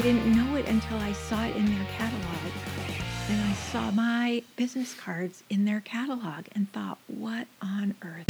[0.00, 2.52] I didn't know it until I saw it in their catalog.
[3.28, 8.26] And I saw my business cards in their catalog and thought, what on earth?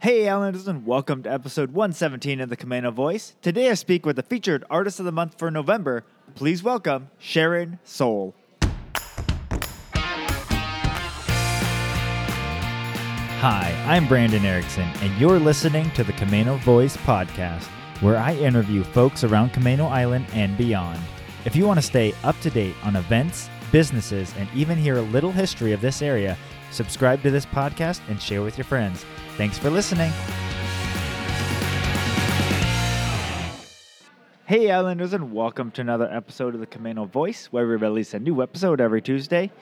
[0.00, 3.34] Hey, Islanders, and welcome to episode 117 of the Camano Voice.
[3.40, 6.04] Today I speak with the featured artist of the month for November.
[6.34, 8.34] Please welcome Sharyn Sowell.
[13.46, 17.64] Hi, I'm Brandon Erickson, and you're listening to the Camano Voice podcast,
[18.00, 20.98] where I interview folks around Camano Island and beyond.
[21.44, 25.02] If you want to stay up to date on events, businesses, and even hear a
[25.02, 26.38] little history of this area,
[26.70, 29.04] subscribe to this podcast and share with your friends.
[29.36, 30.10] Thanks for listening.
[34.46, 38.18] Hey, Islanders, and welcome to another episode of the Camano Voice, where we release a
[38.18, 39.52] new episode every Tuesday.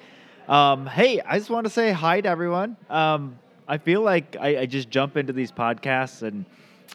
[0.47, 2.77] Um, hey, I just want to say hi to everyone.
[2.89, 6.45] Um, I feel like I, I, just jump into these podcasts, and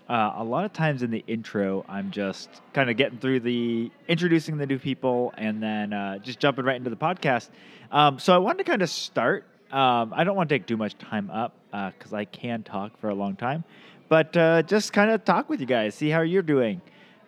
[0.09, 3.89] uh, a lot of times in the intro, I'm just kind of getting through the
[4.07, 7.49] introducing the new people, and then uh, just jumping right into the podcast.
[7.91, 9.45] Um, so I wanted to kind of start.
[9.71, 12.97] Um, I don't want to take too much time up because uh, I can talk
[12.99, 13.63] for a long time,
[14.09, 16.81] but uh, just kind of talk with you guys, see how you're doing.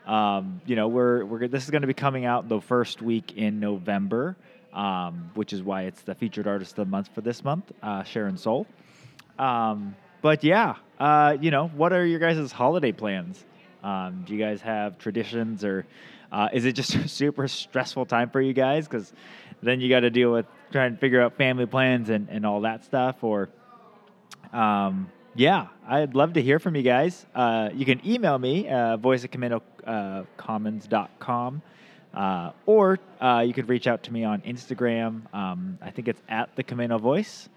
[0.05, 3.37] Um, you know, we're we're this is going to be coming out the first week
[3.37, 4.35] in November,
[4.73, 8.01] um, which is why it's the featured artist of the month for this month, uh,
[8.03, 8.65] Sharyn Sowell.
[9.39, 13.43] Um, but yeah, uh, you know, what are your guys' holiday plans?
[13.83, 15.85] Um, do you guys have traditions, or
[16.31, 18.87] uh, is it just a super stressful time for you guys?
[18.87, 19.11] Because
[19.63, 22.61] then you got to deal with trying to figure out family plans and, and all
[22.61, 23.23] that stuff.
[23.23, 23.49] Or,
[24.53, 27.25] um, yeah, I'd love to hear from you guys.
[27.33, 31.61] Uh, you can email me, uh, voice at camanocommons.com.
[32.11, 35.31] Uh, or uh, you could reach out to me on Instagram.
[35.33, 37.47] Um, I think it's at the Camano Voice.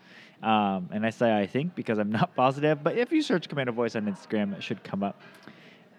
[0.43, 3.73] Um, and I say I think because I'm not positive, but if you search Camano
[3.73, 5.21] Voice on Instagram, it should come up.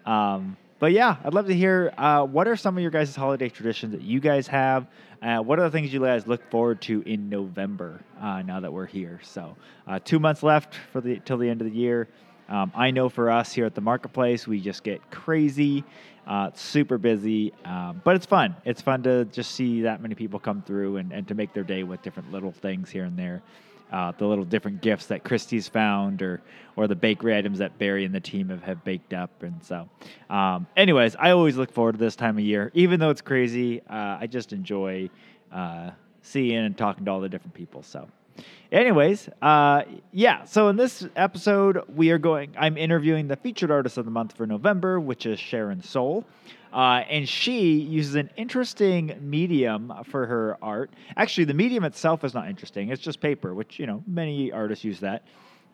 [0.04, 3.48] Um, but yeah, I'd love to hear uh, what are some of your guys' holiday
[3.48, 4.86] traditions that you guys have.
[5.22, 8.02] Uh, what are the things you guys look forward to in November?
[8.20, 9.56] Uh, now that we're here, so
[9.86, 12.08] uh, two months left for the till the end of the year.
[12.46, 15.82] Um, I know for us here at the marketplace, we just get crazy,
[16.26, 18.54] uh, super busy, um, but it's fun.
[18.66, 21.64] It's fun to just see that many people come through and, and to make their
[21.64, 23.42] day with different little things here and there
[23.94, 26.42] uh, the little different gifts that Christie's found, or
[26.74, 29.30] or the bakery items that Barry and the team have, have baked up.
[29.44, 29.88] And so,
[30.28, 33.80] um, anyways, I always look forward to this time of year, even though it's crazy.
[33.88, 35.10] Uh, I just enjoy
[35.52, 35.90] uh,
[36.22, 37.82] seeing and talking to all the different people.
[37.82, 38.08] So.
[38.72, 40.44] Anyways, uh, yeah.
[40.44, 42.52] So in this episode, we are going.
[42.58, 46.24] I'm interviewing the featured artist of the month for November, which is Sharyn Sowell.
[46.74, 50.90] Uh, and she uses an interesting medium for her art.
[51.16, 54.84] Actually, the medium itself is not interesting; it's just paper, which you know many artists
[54.84, 55.22] use that.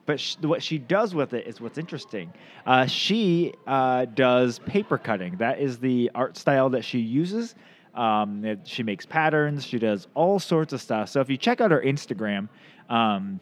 [0.05, 2.33] But sh- what she does with it is what's interesting.
[2.66, 5.37] Uh, she uh, does paper cutting.
[5.39, 7.55] That is the art style that she uses.
[7.94, 9.65] Um, it, she makes patterns.
[9.65, 11.09] She does all sorts of stuff.
[11.09, 12.49] So if you check out her Instagram,
[12.91, 13.41] um,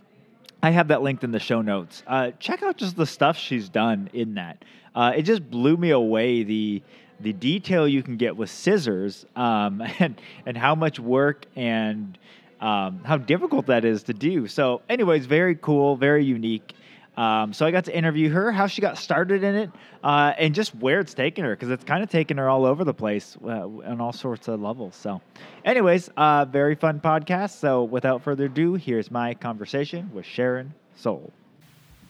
[0.62, 2.04] I have that linked in the show notes.
[2.06, 4.64] Uh, check out just the stuff she's done in that.
[4.94, 6.82] Uh, it just blew me away the
[7.20, 12.18] the detail you can get with scissors um, and and how much work and
[12.60, 14.46] um, how difficult that is to do.
[14.46, 16.74] So, anyways, very cool, very unique.
[17.16, 19.70] Um, so I got to interview her, how she got started in it,
[20.04, 22.84] uh, and just where it's taken her, because it's kind of taken her all over
[22.84, 24.94] the place uh, on all sorts of levels.
[24.94, 25.20] So,
[25.64, 27.58] anyways, uh, very fun podcast.
[27.58, 31.32] So, without further ado, here's my conversation with Sharyn Sowell.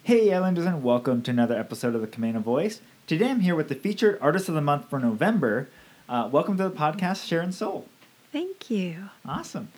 [0.02, 2.82] Hey, Islanders, and welcome to another episode of the Camano Voice.
[3.08, 5.70] Today I'm here with the featured artist of the month for November.
[6.10, 7.86] Uh, welcome to the podcast, Sharyn Sowell.
[8.32, 9.08] Thank you.
[9.24, 9.72] Awesome.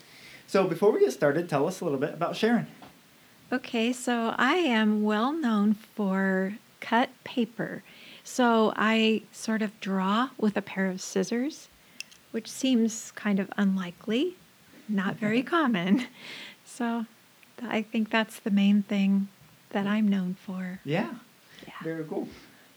[0.49, 2.67] So before we get started, tell us a little bit about Sharyn.
[3.53, 7.85] Okay, so I am well known for cut paper.
[8.25, 11.69] So I sort of draw with a pair of scissors,
[12.33, 14.35] which seems kind of unlikely,
[14.89, 16.09] not very common.
[16.65, 17.05] So
[17.63, 19.29] I think that's the main thing
[19.71, 20.81] that I'm known for.
[20.85, 21.11] Yeah.
[21.67, 21.75] Yeah.
[21.83, 22.27] Very cool.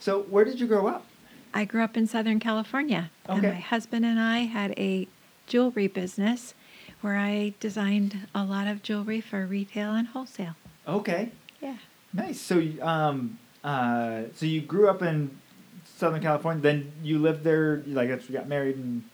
[0.04, 1.06] So, where did you grow up?
[1.54, 3.10] I grew up in Southern California.
[3.30, 3.36] Okay.
[3.36, 5.08] And my husband and I had a
[5.48, 6.56] jewelry business
[7.00, 10.56] where I designed a lot of jewelry for retail and wholesale.
[10.86, 11.32] Okay.
[11.62, 11.78] Yeah.
[12.12, 12.42] Nice.
[12.42, 15.40] So, um, uh, so you grew up in
[15.86, 16.62] Southern California.
[16.62, 17.82] Then you lived there.
[17.88, 19.06] Like, you got married and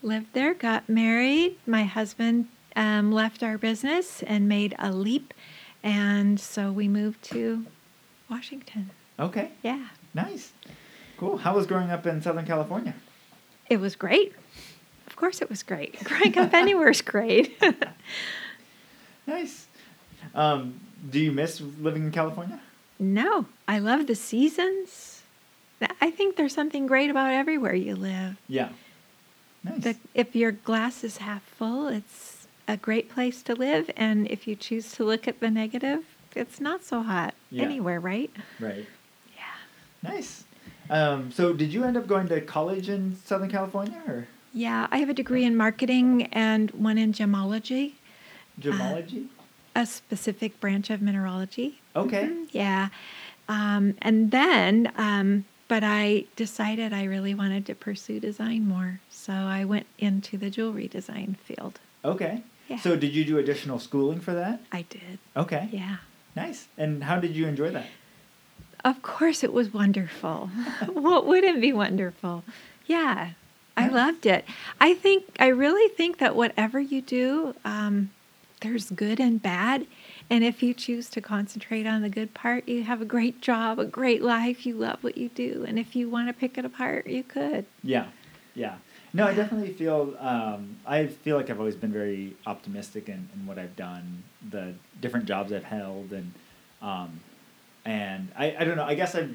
[0.00, 0.54] lived there.
[0.54, 1.58] Got married.
[1.66, 5.34] My husband um, left our business and made a leap,
[5.82, 7.66] and so we moved to
[8.30, 8.92] Washington.
[9.20, 9.50] Okay.
[9.62, 9.88] Yeah.
[10.14, 10.52] Nice.
[11.16, 11.38] Cool.
[11.38, 12.94] How was growing up in Southern California?
[13.70, 14.34] It was great.
[15.06, 16.02] Of course, it was great.
[16.04, 17.60] Growing up anywhere is great.
[19.26, 19.66] nice.
[20.34, 20.80] Um,
[21.10, 22.60] do you miss living in California?
[22.98, 25.22] No, I love the seasons.
[26.00, 28.36] I think there's something great about everywhere you live.
[28.48, 28.70] Yeah.
[29.64, 29.82] Nice.
[29.82, 33.90] The, if your glass is half full, it's a great place to live.
[33.96, 36.04] And if you choose to look at the negative,
[36.36, 37.64] it's not so hot Yeah.
[37.64, 38.30] anywhere, right?
[38.60, 38.86] right.
[40.02, 40.44] Nice.
[40.90, 44.98] Um, so, did you end up going to college in Southern California or Yeah, I
[44.98, 47.92] have a degree in marketing and one in gemology,
[48.60, 49.26] gemology?
[49.74, 51.80] a specific branch of mineralogy.
[51.96, 52.24] okay.
[52.24, 52.88] Mhm, Yeah.
[53.48, 59.00] Um, and then, um, but I decided I really wanted to pursue design more.
[59.10, 61.80] So I went into the jewelry design field.
[62.04, 62.42] Okay.
[62.68, 62.78] Yeah.
[62.80, 64.60] So, did you do additional schooling for that?
[64.72, 65.18] I did.
[65.36, 65.68] Okay.
[65.72, 65.96] Yeah.
[66.36, 66.66] Nice.
[66.76, 67.86] And how did you enjoy that?
[68.84, 70.50] Of course, it was wonderful.
[70.92, 72.44] what wouldn't be wonderful?
[72.86, 73.30] Yeah,
[73.76, 74.44] I loved it.
[74.80, 78.10] I think, I really think that whatever you do, um,
[78.60, 79.86] there's good and bad.
[80.30, 83.78] And if you choose to concentrate on the good part, you have a great job,
[83.78, 84.64] a great life.
[84.64, 85.64] You love what you do.
[85.66, 87.66] And if you want to pick it apart, you could.
[87.82, 88.06] Yeah,
[88.54, 88.76] yeah.
[89.14, 90.16] No, I definitely feel.
[90.18, 94.72] Um, I feel like I've always been very optimistic in, in what I've done, the
[95.00, 96.32] different jobs I've held, and
[96.80, 97.20] um,
[97.84, 98.84] and I, I don't know.
[98.84, 99.34] I guess I've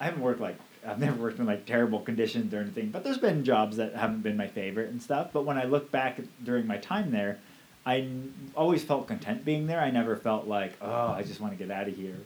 [0.00, 0.56] I haven't worked like
[0.86, 4.22] I've never worked in like terrible conditions or anything, but there's been jobs that haven't
[4.22, 5.30] been my favorite and stuff.
[5.32, 7.38] But when I look back during my time there,
[7.86, 9.80] I n- always felt content being there.
[9.80, 12.16] I never felt like oh I just want to get out of here.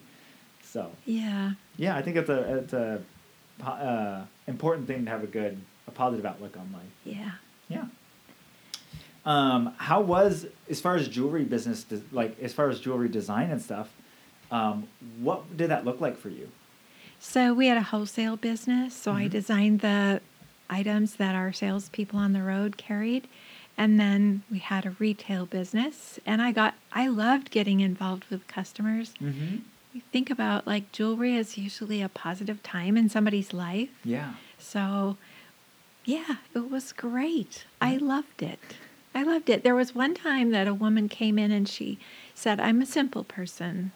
[0.63, 1.53] So Yeah.
[1.77, 3.03] yeah, I think it's a it's a
[3.65, 6.83] uh, important thing to have a good a positive outlook on life.
[7.05, 7.31] Yeah.
[7.69, 7.85] Yeah.
[9.27, 13.61] Um, how was as far as jewelry business, like as far as jewelry design and
[13.61, 13.89] stuff?
[14.51, 14.89] Um,
[15.21, 16.49] what did that look like for you?
[17.21, 18.95] So we had a wholesale business.
[18.95, 19.31] So I Mhm.
[19.31, 20.21] designed the
[20.71, 23.27] items that our salespeople on the road carried.
[23.77, 26.19] And then we had a retail business.
[26.27, 29.15] And I got, I loved getting involved with customers.
[29.23, 29.57] Mm-hmm.
[29.95, 33.91] You think about like jewelry is usually a positive time in somebody's life.
[34.05, 34.35] Yeah.
[34.59, 35.17] So
[36.05, 37.65] yeah, it was great.
[37.81, 38.59] I loved it.
[39.15, 39.63] I loved it.
[39.65, 41.99] There was one time that a woman came in and she
[42.35, 43.93] said, I'm a simple person.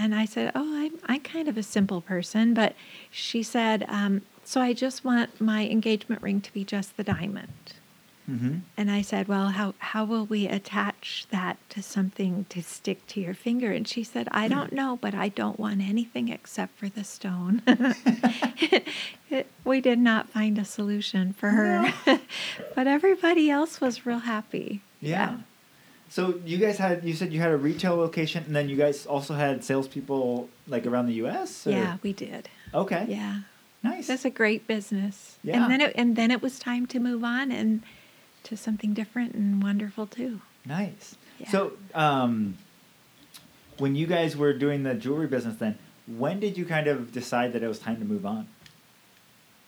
[0.00, 2.54] And I said, Oh, I'm, I'm kind of a simple person.
[2.54, 2.74] But
[3.10, 7.74] she said, um, So I just want my engagement ring to be just the diamond.
[8.28, 8.58] Mm-hmm.
[8.78, 13.20] And I said, Well, how, how will we attach that to something to stick to
[13.20, 13.72] your finger?
[13.72, 17.60] And she said, I don't know, but I don't want anything except for the stone.
[19.64, 21.92] we did not find a solution for her,
[22.74, 24.80] but everybody else was real happy.
[24.98, 25.40] Yeah.
[26.10, 29.06] So you guys had you said you had a retail location, and then you guys
[29.06, 31.66] also had salespeople like around the U.S.
[31.66, 32.48] or- Yeah, we did.
[32.74, 33.06] Okay.
[33.08, 33.40] Yeah.
[33.82, 34.08] Nice.
[34.08, 35.38] That's a great business.
[35.42, 35.62] Yeah.
[35.62, 37.82] And then it, and then it was time to move on and
[38.42, 40.40] to something different and wonderful too.
[40.66, 41.16] Nice.
[41.38, 41.48] Yeah.
[41.48, 42.58] So, um,
[43.78, 47.52] when you guys were doing the jewelry business, then when did you kind of decide
[47.54, 48.48] that it was time to move on?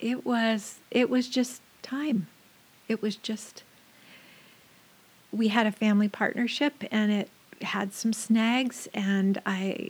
[0.00, 2.27] it was it was just time
[2.89, 3.62] it was just
[5.32, 7.29] we had a family partnership and it
[7.62, 9.88] had some snags and i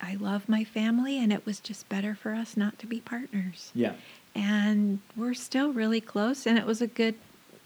[0.00, 3.70] i love my family and it was just better for us not to be partners
[3.74, 3.92] Yeah.
[4.34, 7.14] and we're still really close and it was a good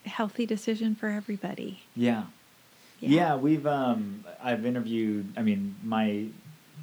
[0.04, 2.24] healthy decision for everybody Yeah.
[3.00, 6.26] Yeah, we've um I've interviewed I mean my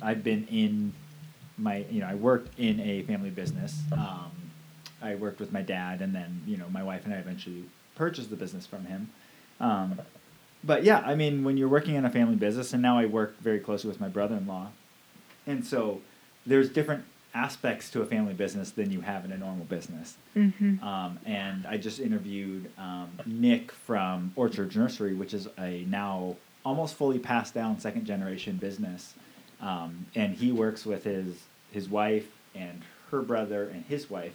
[0.02, 0.94] I've been in
[1.58, 3.80] my you know, I worked in a family business.
[3.92, 4.32] Um
[5.02, 7.64] I worked with my dad and then, you know, my wife and I eventually
[7.96, 9.10] purchased the business from him.
[9.62, 10.02] Um
[10.64, 13.40] but yeah, I mean when you're working in a family business and now I work
[13.40, 14.68] very closely with my brother-in-law.
[15.48, 16.02] And so
[16.46, 20.18] there's different aspects to a family business than you have in a normal business.
[20.36, 20.84] mm-hmm.
[20.84, 26.96] Um, and I just interviewed um, Nick from Orchard Nursery, which is a now almost
[26.96, 29.14] fully passed down second generation business.
[29.62, 31.36] Um, and he works with his
[31.72, 34.34] his wife and her brother and his wife,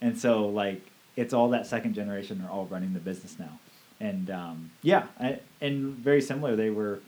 [0.00, 0.82] and so like
[1.16, 3.60] it's all that second generation are all running the business now.
[4.00, 6.56] And um, yeah, I, and very similar.
[6.56, 7.00] They were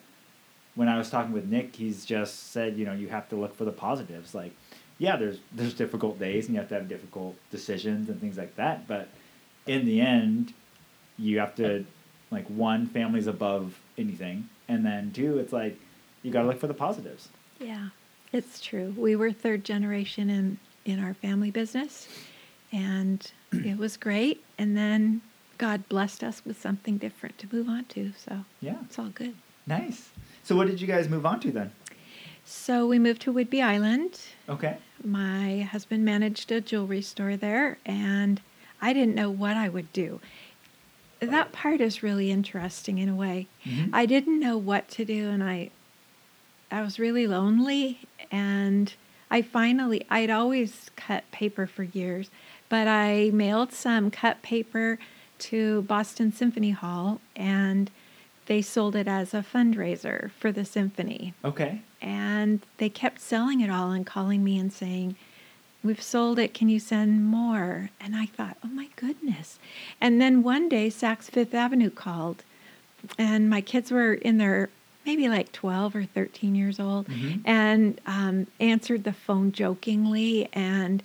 [0.74, 1.74] when I was talking with Nick.
[1.74, 4.34] He's just said, you know, you have to look for the positives.
[4.34, 4.52] Like,
[4.98, 8.54] yeah, there's there's difficult days and you have to have difficult decisions and things like
[8.56, 8.86] that.
[8.86, 9.08] But
[9.66, 10.54] in the end,
[11.18, 11.84] you have to
[12.30, 15.78] like one, family's above anything, and then two, it's like
[16.22, 17.28] you got to look for the positives.
[17.60, 17.88] Yeah,
[18.32, 18.94] it's true.
[18.96, 22.08] We were third generation in in our family business,
[22.72, 24.44] and it was great.
[24.58, 25.20] And then
[25.58, 28.12] God blessed us with something different to move on to.
[28.16, 29.34] So Yeah, it's all good.
[29.66, 30.10] nice.
[30.42, 31.72] So what did you guys move on to then?
[32.44, 34.20] So we moved to Whidbey Island.
[34.48, 34.76] Okay.
[35.04, 38.40] My husband managed a jewelry store there, and
[38.80, 40.20] I didn't know what I would do.
[41.20, 43.48] That part is really interesting in a way.
[43.64, 43.90] Mhm.
[43.92, 45.70] I didn't know what to do, and I,
[46.70, 48.92] I was really lonely, and
[49.30, 52.30] I finally, I'd always cut paper for years,
[52.68, 54.98] but I mailed some cut paper
[55.40, 57.90] to Boston Symphony Hall and
[58.46, 61.34] they sold it as a fundraiser for the symphony.
[61.44, 61.80] Okay.
[62.00, 65.16] And they kept selling it all and calling me and saying,
[65.82, 66.52] We've sold it.
[66.54, 67.90] Can you send more?
[68.00, 69.58] And I thought, Oh my goodness.
[70.00, 72.42] And then one day, Saks Fifth Avenue called,
[73.18, 74.68] and my kids were in their
[75.04, 77.40] maybe like 12 or 13 years old Mhm.
[77.44, 80.48] and um, answered the phone jokingly.
[80.52, 81.02] And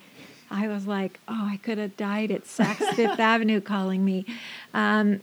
[0.52, 4.26] I was like, Oh, I could have died at Saks Fifth Avenue calling me,
[4.74, 5.22] um,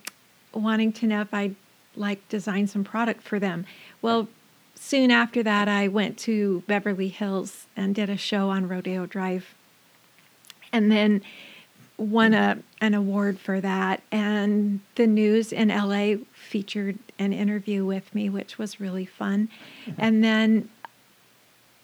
[0.53, 1.55] wanting to know if I'd
[1.95, 3.67] like design some product for them.
[4.01, 4.29] Well,
[4.75, 9.55] soon after that, I went to Beverly Hills and did a show on Rodeo Drive,
[10.73, 11.23] and then
[11.97, 14.03] won a an award for that.
[14.13, 19.49] And the news in LA featured an interview with me, which was really fun.
[19.99, 20.69] And then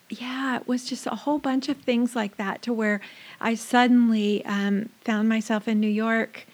[0.09, 3.01] yeah, it was just a whole bunch of things like that to where
[3.41, 6.45] I suddenly um, found myself in New York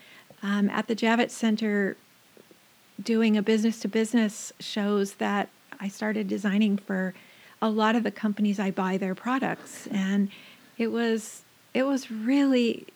[0.41, 1.98] um, at the Javits Center
[3.01, 7.13] doing a business to business shows that I started designing for
[7.62, 9.88] a lot of the companies I buy their products.
[9.88, 10.29] And
[10.77, 11.43] it was
[11.74, 12.88] it was really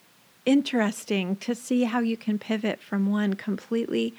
[0.45, 4.13] interesting to see how you can pivot from one completely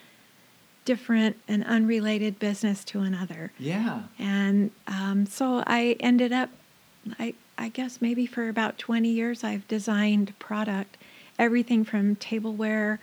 [0.86, 4.04] different and unrelated business to another Yeah.
[4.18, 6.48] and um, so I ended up,
[7.18, 10.96] I, I guess maybe for about 20 years, I've designed product,
[11.38, 12.98] everything from tableware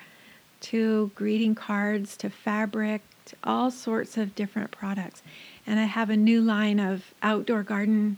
[0.62, 5.22] to greeting cards to fabric, to all sorts of different products.
[5.68, 8.18] And I have a new line of outdoor garden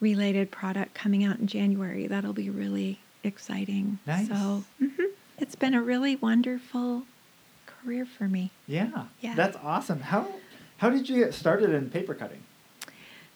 [0.00, 2.06] related product coming out in January.
[2.06, 3.98] That'll be really exciting.
[4.06, 4.28] Nice.
[4.28, 5.06] So mhm,
[5.38, 7.02] it's been a really wonderful
[7.86, 8.50] career for me.
[8.66, 9.04] Yeah.
[9.20, 9.34] Yeah.
[9.36, 10.00] That's awesome.
[10.00, 10.26] How
[10.78, 12.42] how did you get started in paper cutting?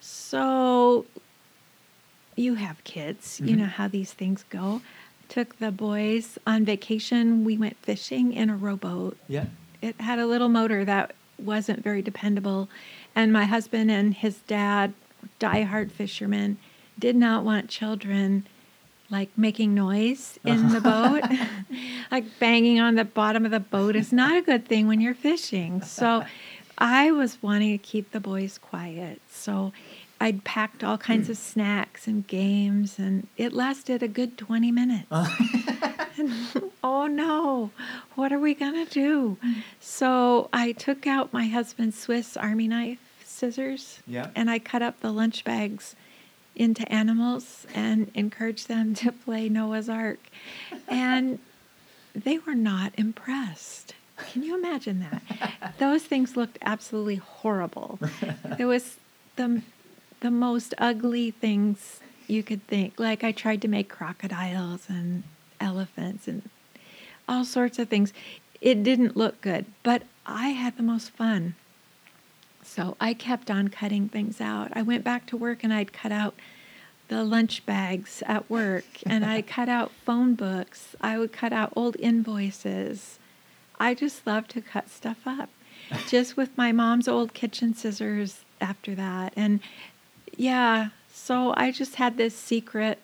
[0.01, 1.07] So
[2.37, 3.59] you have kids, you Mhm.
[3.61, 4.83] know how these things go.
[5.29, 7.45] Took the boys on vacation.
[7.45, 9.17] We went fishing in a rowboat.
[9.29, 9.47] Yeah.
[9.81, 12.69] It had a little motor that wasn't very dependable.
[13.15, 14.93] And my husband and his dad,
[15.39, 16.59] diehard fishermen,
[16.99, 18.47] did not want children
[19.11, 20.75] like making noise in uh-huh.
[20.75, 21.39] the boat.
[22.11, 25.15] like banging on the bottom of the boat is not a good thing when you're
[25.15, 25.83] fishing.
[25.83, 26.25] So
[26.79, 29.21] I was wanting to keep the boys quiet.
[29.31, 29.73] So
[30.21, 35.07] I'd packed all kinds of snacks and games, and it lasted a good 20 minutes.
[36.19, 36.33] And,
[36.85, 37.71] oh no,
[38.17, 39.39] what are we going to do?
[39.79, 44.29] So I took out my husband's Swiss Army knife scissors Yeah.
[44.37, 45.97] and I cut up the lunch bags
[46.57, 50.21] into animals and encouraged them to play Noah's Ark.
[50.89, 51.39] And
[52.15, 53.95] they were not impressed.
[54.33, 55.75] Can you imagine that?
[55.79, 57.99] Those things looked absolutely horrible.
[58.59, 58.97] It was
[59.37, 59.63] the
[60.21, 63.01] the most ugly things you could think.
[63.01, 65.23] Like I tried to make crocodiles and
[65.59, 66.49] elephants and
[67.29, 68.13] all sorts of things.
[68.61, 71.55] It didn't look good, but I had the most fun.
[72.71, 74.69] So I kept on cutting things out.
[74.75, 76.37] I went back to work and I'd cut out
[77.09, 80.95] the lunch bags at work and I cut out phone books.
[81.01, 83.19] I would cut out old invoices.
[83.81, 85.49] I just love to cut stuff up.
[86.07, 89.33] just with my mom's old kitchen scissors after that.
[89.35, 89.59] And
[90.37, 93.01] yeah, so I just had this secret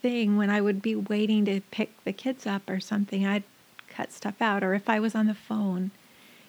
[0.00, 3.42] thing when I would be waiting to pick the kids up or something, I'd
[3.86, 5.90] cut stuff out, or if I was on the phone.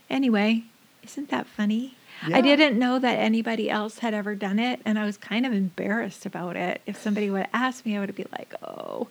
[0.09, 0.63] Anyway,
[1.03, 1.95] isn't that funny?
[2.27, 2.37] Yeah.
[2.37, 5.53] I didn't know that anybody else had ever done it, and I was kind of
[5.53, 6.81] embarrassed about it.
[6.85, 9.07] If somebody would ask me, I would be like, oh.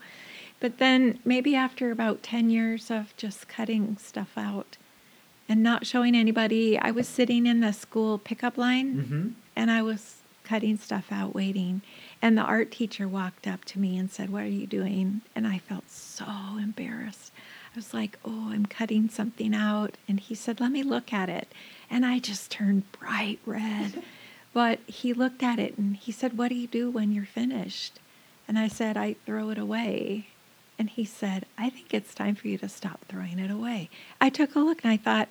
[0.60, 4.76] But then maybe after about 10 years of just cutting stuff out
[5.48, 9.28] and not showing anybody, I was sitting in the school pickup line Mm-hmm.
[9.56, 11.80] and I was cutting stuff out waiting.
[12.20, 15.20] And the art teacher walked up to me and said, What are you doing?
[15.36, 16.26] And I felt so
[16.60, 17.30] embarrassed.
[17.78, 19.96] Was like, Oh, I'm cutting something out.
[20.08, 21.46] And he said, Let me look at it.
[21.88, 24.02] And I just turned bright red.
[24.52, 28.00] but he looked at it and he said, What do you do when you're finished?
[28.48, 30.26] And I said, I throw it away.
[30.76, 33.90] And he said, I think it's time for you to stop throwing it away.
[34.20, 35.28] I took a look and I thought,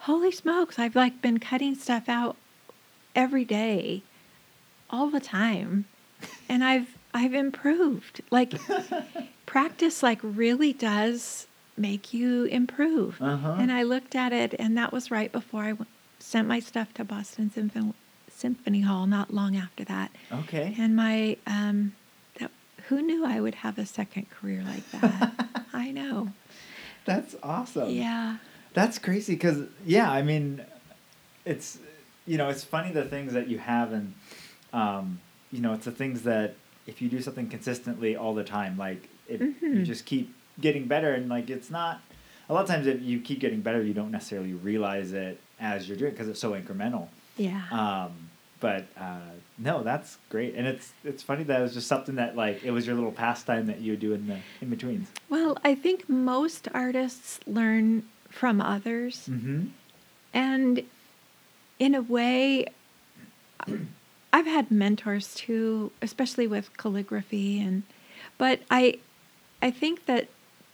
[0.00, 2.36] Holy smokes, I've like been cutting stuff out
[3.14, 4.02] every day
[4.90, 5.84] all the time
[6.48, 8.54] and i've i've improved like
[9.46, 13.56] practice like really does make you improve Uh-huh.
[13.58, 16.92] and i looked at it and that was right before i w- sent my stuff
[16.94, 17.94] to boston Symphony,
[18.28, 20.74] symphony hall not long after that Okay.
[20.78, 21.92] and my um
[22.38, 22.50] that,
[22.88, 25.32] who knew i would have a second career like that
[25.72, 26.32] i know
[27.04, 27.90] That's awesome.
[27.90, 28.36] yeah
[28.74, 30.64] That's crazy because yeah, I mean,
[31.44, 31.78] it's
[32.26, 34.14] you know it's funny the things that you have and
[34.72, 35.18] um,
[35.50, 36.54] you know, it's the things that
[36.86, 39.84] if you do something consistently all the time, like it, you Mhm.
[39.84, 42.00] just keep getting better, and like it's not.
[42.48, 45.88] A lot of times, if you keep getting better, you don't necessarily realize it as
[45.88, 47.08] you're doing because it's so incremental.
[47.36, 47.62] Yeah.
[47.70, 48.30] Um,
[48.60, 49.18] but uh,
[49.58, 52.70] no, that's great, and it's it's funny that it was just something that like it
[52.70, 55.08] was your little pastime that you would do in the in betweens.
[55.28, 59.28] well, I think most artists learn from others.
[59.30, 59.66] Mm-hmm.
[60.34, 60.82] And
[61.78, 62.66] in a way,
[64.32, 67.82] I've had mentors too, especially with calligraphy and
[68.38, 68.98] but I
[69.60, 70.28] I think that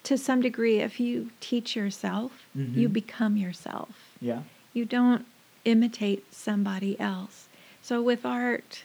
[0.08, 2.92] to some degree if you teach yourself, you Mhm.
[2.94, 3.90] become yourself.
[4.22, 4.44] Yeah.
[4.72, 5.26] You don't
[5.66, 7.48] imitate somebody else.
[7.82, 8.84] So with art,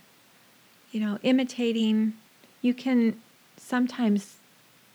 [0.92, 2.14] you know, imitating
[2.62, 3.22] you can
[3.58, 4.38] sometimes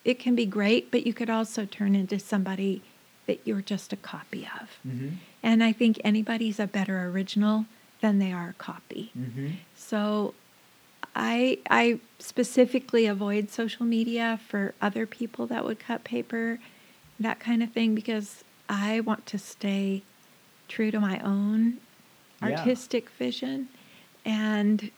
[0.04, 2.82] it can be great, but you could also turn into somebody
[3.26, 4.68] that you're just a copy of.
[4.86, 5.08] Mm-hmm.
[5.42, 7.66] And I think anybody's a better original
[8.02, 9.10] than they are a copy.
[9.18, 9.48] Mm-hmm.
[9.74, 10.34] So
[11.18, 16.58] I I specifically avoid social media for other people that would cut paper,
[17.18, 20.04] that kind of thing because I want to stay
[20.68, 21.78] true to my own
[22.40, 22.48] Yeah.
[22.50, 23.68] artistic vision
[24.24, 24.90] and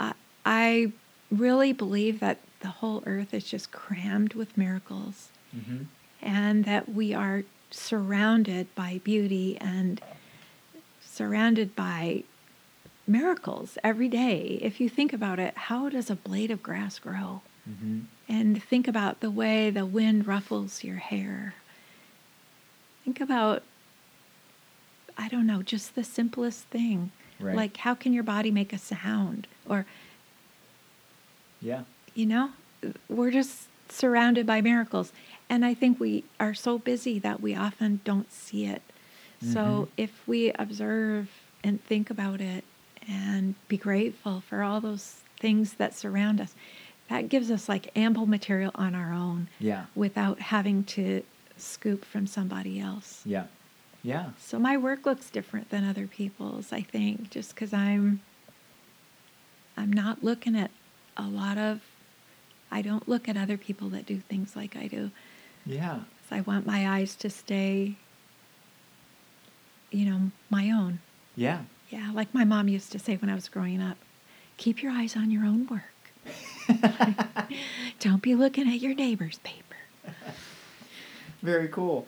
[0.00, 0.92] I I
[1.30, 5.84] really believe that the whole earth is just crammed with miracles Mm-hmm.
[6.22, 10.00] and that we are surrounded by beauty and
[11.00, 12.24] surrounded by
[13.06, 14.58] miracles every day.
[14.60, 17.42] If you think about it, how does a blade of grass grow?
[17.68, 18.00] Mm-hmm.
[18.28, 21.54] And think about the way the wind ruffles your hair.
[23.04, 23.62] Think about,
[25.16, 27.12] I don't know, just the simplest thing.
[27.38, 27.54] Right.
[27.54, 29.46] Like, how can your body make a sound?
[29.68, 29.86] Or,
[31.60, 31.82] Yeah.
[32.14, 32.50] you know,
[33.08, 35.12] we're just surrounded by miracles.
[35.48, 38.82] And I think we are so busy that we often don't see it.
[39.40, 39.88] So Mhm.
[39.96, 41.28] if we observe
[41.62, 42.64] and think about it
[43.08, 46.54] and be grateful for all those things that surround us,
[47.08, 49.86] that gives us like ample material on our own Yeah.
[49.94, 51.22] without having to
[51.56, 53.22] scoop from somebody else.
[53.24, 53.44] Yeah.
[54.02, 54.30] Yeah.
[54.38, 58.20] So my work looks different than other people's, I think, just because I'm
[59.76, 60.70] I'm not looking at
[61.16, 61.80] a lot of
[62.70, 65.10] I don't look at other people that do things like I do.
[65.64, 66.00] Yeah.
[66.30, 67.96] I want my eyes to stay,
[69.90, 70.98] you know, my own.
[71.36, 71.62] Yeah.
[71.90, 73.96] Yeah, like my mom used to say when I was growing up,
[74.56, 75.82] keep your eyes on your own work.
[78.00, 79.62] Don't be looking at your neighbor's paper.
[81.42, 82.06] Very cool.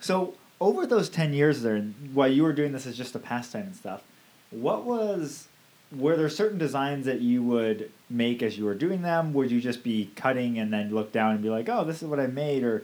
[0.00, 1.80] So over those ten years there,
[2.14, 4.02] while you were doing this as just a pastime and stuff,
[4.50, 5.48] what was
[5.94, 9.34] were there certain designs that you would make as you were doing them?
[9.34, 12.08] Would you just be cutting and then look down and be like, "Oh, this is
[12.08, 12.82] what I made," or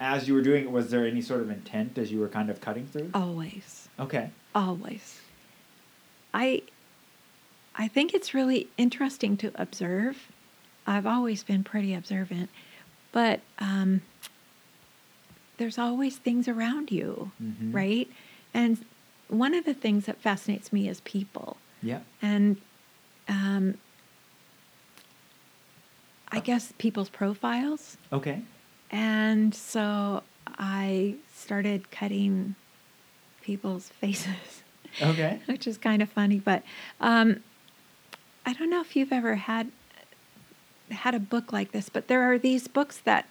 [0.00, 2.50] as you were doing it, was there any sort of intent as you were kind
[2.50, 3.10] of cutting through?
[3.14, 3.88] Always.
[4.00, 4.30] Okay.
[4.54, 5.20] always
[6.34, 6.62] i
[7.74, 10.16] i think it's really interesting to observe
[10.86, 12.48] i've always been pretty observant
[13.12, 14.00] but um,
[15.56, 17.74] there's always things around you Mhm.
[17.74, 18.08] right
[18.54, 18.84] and
[19.28, 22.00] one of the things that fascinates me is people Yeah.
[22.22, 22.56] and
[23.28, 23.74] um,
[26.30, 28.40] i guess people's profiles Okay.
[28.90, 30.22] and so
[30.58, 32.54] i started cutting
[33.42, 34.62] people's faces
[35.00, 35.40] Okay.
[35.46, 36.38] which is kind of funny.
[36.38, 36.62] But
[37.00, 37.40] um,
[38.46, 39.70] I don't know if you've ever had
[40.90, 43.26] had a book like this, but there are these books that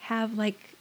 [0.00, 0.74] have like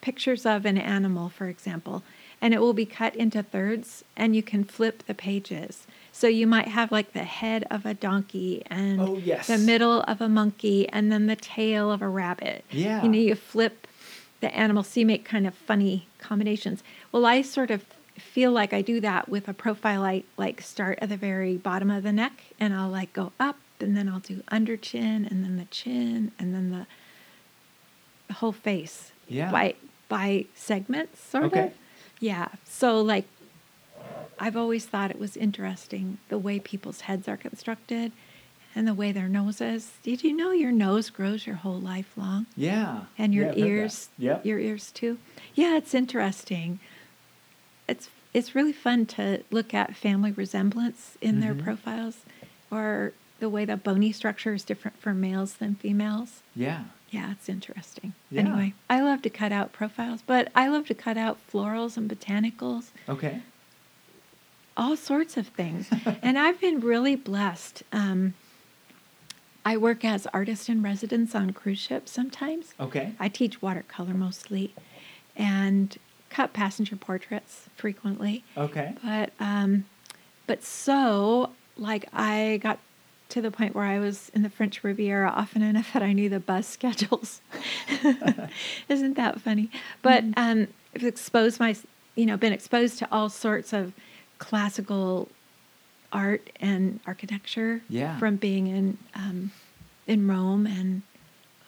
[0.00, 2.02] pictures of an animal, for example,
[2.40, 5.86] and it will be cut into thirds, and you can flip the pages.
[6.12, 9.46] So you might have like the head of a donkey and Oh, yes.
[9.46, 12.64] the middle of a monkey, and then the tail of a rabbit.
[12.70, 13.02] Yeah.
[13.02, 13.86] You know, you flip
[14.40, 16.82] the animal, so you make kind of funny combinations.
[17.12, 17.84] Well, I sort of
[18.22, 20.02] feel like I do that with a profile.
[20.04, 23.56] I like start at the very bottom of the neck, and I'll like go up,
[23.80, 26.86] and then I'll do under chin, and then the chin, and then the,
[28.28, 29.12] the whole face.
[29.28, 29.50] Yeah.
[29.50, 29.74] By
[30.08, 31.66] by segments, sort Okay.
[31.66, 31.72] of.
[32.20, 32.48] Yeah.
[32.64, 33.26] So like,
[34.38, 38.12] I've always thought it was interesting the way people's heads are constructed,
[38.74, 39.92] and the way their noses.
[40.02, 42.46] Did you know your nose grows your whole life long?
[42.56, 43.02] Yeah.
[43.18, 43.68] and your Yeah, I've heard that.
[43.68, 44.46] ears Yep.
[44.46, 45.18] your ears too
[45.54, 46.78] yeah it's interesting
[47.88, 51.62] it's it's really fun to look at family resemblance in their Mhm.
[51.64, 52.18] profiles
[52.70, 56.84] or the way the bony structure is different for males than females Yeah.
[57.10, 58.40] yeah it's interesting Yeah.
[58.42, 62.08] anyway i love to cut out profiles but i love to cut out florals and
[62.10, 63.42] botanicals Okay.
[64.76, 65.90] all sorts of things.
[66.22, 67.82] and I've been really blessed.
[67.92, 68.32] Um,
[69.66, 72.72] I work as artist in residence on cruise ships sometimes.
[72.80, 73.12] Okay.
[73.20, 74.74] I teach watercolor mostly
[75.36, 75.96] and
[76.32, 78.42] cut passenger portraits frequently.
[78.56, 78.94] Okay.
[79.04, 79.84] But um,
[80.46, 82.78] but so like I got
[83.30, 86.28] to the point where I was in the French Riviera often enough that I knew
[86.28, 87.40] the bus schedules.
[88.88, 89.70] Isn't that funny?
[90.02, 90.32] But Mm-hmm.
[90.62, 91.74] um, I've exposed my,
[92.14, 93.92] you know, been exposed to all sorts of
[94.38, 95.28] classical
[96.12, 98.18] art and architecture Yeah.
[98.18, 99.50] from being in um,
[100.06, 101.02] in Rome and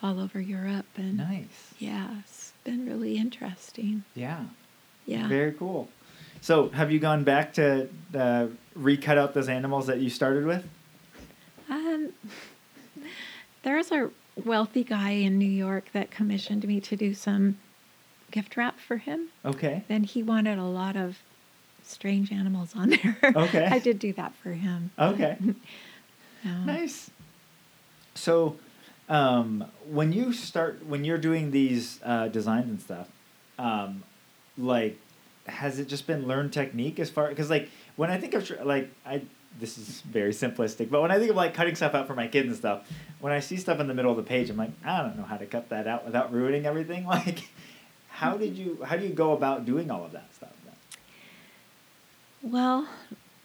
[0.03, 0.87] all over Europe.
[0.97, 1.73] And Nice.
[1.81, 4.05] it's been really interesting.
[4.15, 4.45] Yeah.
[5.07, 5.29] Yeah.
[5.29, 5.89] Very cool.
[6.41, 10.67] So, have you gone back to uh, recut out those animals that you started with?
[11.71, 12.13] Um,
[13.63, 14.11] there's a
[14.45, 17.57] wealthy guy in New York that commissioned me to do some
[18.31, 19.29] gift wrap for him.
[19.45, 19.85] Okay.
[19.89, 21.19] And he wanted a lot of
[21.83, 23.17] strange animals on there.
[23.23, 23.65] Okay.
[23.71, 24.91] I did do that for him.
[24.99, 25.39] Okay.
[26.47, 27.11] Um, nice.
[28.15, 28.59] So,
[29.09, 33.09] um, when you start, when you're doing these uh, designs and stuff,
[33.59, 34.03] um,
[34.57, 34.99] like,
[35.47, 37.29] has it just been learned technique as far?
[37.29, 39.23] Because like when I think of like I,
[39.61, 42.27] this is very simplistic, but when I think of like cutting stuff out for my
[42.27, 42.91] kids and stuff,
[43.21, 45.25] when I see stuff in the middle of the page, I'm like, I don't know
[45.25, 47.07] how to cut that out without ruining everything.
[47.15, 47.49] Like,
[48.09, 48.83] how did you?
[48.85, 50.55] How do you go about doing all of that stuff?
[52.45, 52.87] Well,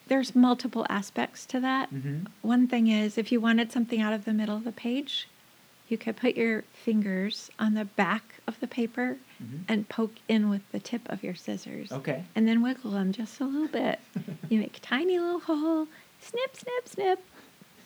[0.10, 1.93] there's multiple aspects to that.
[1.93, 2.26] Mm-hmm.
[2.41, 5.30] One thing is if you wanted something out of the middle of the page,
[5.89, 9.62] you could put your fingers on the back of the paper Mhm.
[9.67, 11.91] and poke in with the tip of your scissors.
[11.91, 12.23] Okay.
[12.36, 13.99] And then wiggle them just a little bit.
[14.49, 15.88] you make a tiny little hole,
[16.21, 17.19] snip, snip, snip,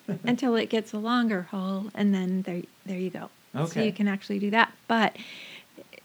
[0.23, 3.29] until it gets a longer hole, and then there, there you go.
[3.55, 3.71] Okay.
[3.73, 4.73] So you can actually do that.
[4.87, 5.15] But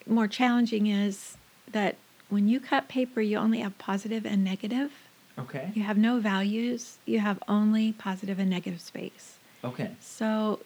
[0.06, 1.36] more challenging is
[1.72, 1.96] that
[2.28, 4.92] when you cut paper, you only have positive and negative.
[5.38, 5.70] Okay.
[5.74, 6.98] You have no values.
[7.06, 9.38] You have only positive and negative space.
[9.64, 9.92] Okay.
[10.00, 10.60] So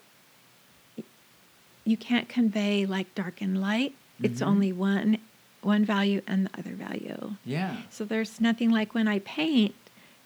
[1.85, 3.95] you can't convey like dark and light.
[4.23, 4.47] It's Mhm.
[4.47, 5.19] only one
[5.63, 7.37] one value and the other value.
[7.45, 7.77] Yeah.
[7.89, 9.77] So there's nothing like when I paint,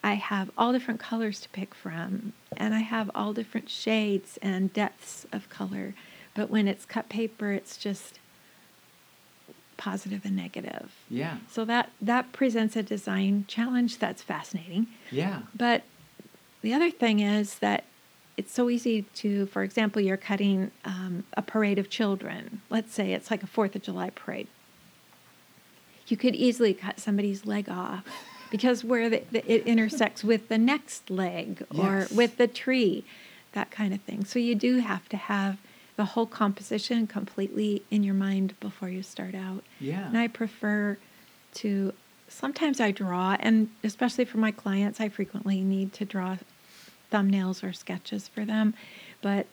[0.02, 4.72] I have all different colors to pick from and I have all different shades and
[4.72, 5.92] depths of color.
[6.34, 8.18] But when it's cut paper, it's just
[9.76, 10.92] positive and negative.
[11.10, 11.36] Yeah.
[11.50, 14.86] So that that presents a design challenge that's fascinating.
[15.10, 15.42] Yeah.
[15.54, 15.82] But
[16.62, 17.84] the other thing is that
[18.36, 22.60] it's so easy to, for example, you're cutting um, a parade of children.
[22.68, 24.48] Let's say it's like a Fourth of July parade.
[26.08, 28.04] You could easily cut somebody's leg off
[28.50, 32.12] because where the, the, it intersects with the next leg or Yes.
[32.12, 33.04] with the tree,
[33.52, 34.24] that kind of thing.
[34.24, 35.58] So you do have to have
[35.96, 39.64] the whole composition completely in your mind before you start out.
[39.80, 40.06] Yeah.
[40.06, 40.98] And I prefer
[41.54, 41.92] to,
[42.28, 46.36] sometimes I draw, and especially for my clients, I frequently need to draw
[47.12, 48.74] thumbnails or sketches for them.
[49.22, 49.46] But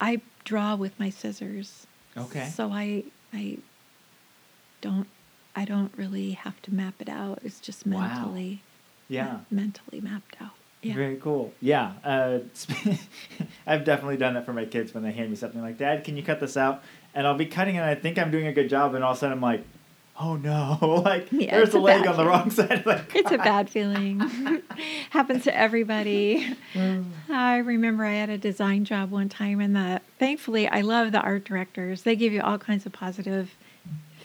[0.00, 1.86] I draw with my scissors.
[2.16, 2.48] Okay.
[2.48, 3.58] So I, I
[4.80, 5.06] don't,
[5.54, 7.40] I don't really have to map it out.
[7.42, 8.62] It's just mentally.
[8.62, 8.74] Wow.
[9.08, 9.38] Yeah.
[9.50, 10.50] mentally mapped out.
[10.82, 10.94] Yeah.
[10.94, 11.52] Very cool.
[11.60, 11.94] Yeah.
[12.04, 12.38] Uh,
[13.66, 16.16] I've definitely done that for my kids when they hand me something like, Dad, can
[16.16, 16.82] you cut this out?
[17.14, 18.94] And I'll be cutting it and I think I'm doing a good job.
[18.94, 19.64] And all of a sudden I'm like,
[20.20, 22.84] oh no, like Yeah, there's a a leg on the wrong side.
[22.86, 24.20] Like, It's a bad feeling.
[25.10, 26.56] Happens to everybody.
[27.30, 31.20] I remember I had a design job one time, and the thankfully I love the
[31.20, 32.02] art directors.
[32.02, 33.54] They give you all kinds of positive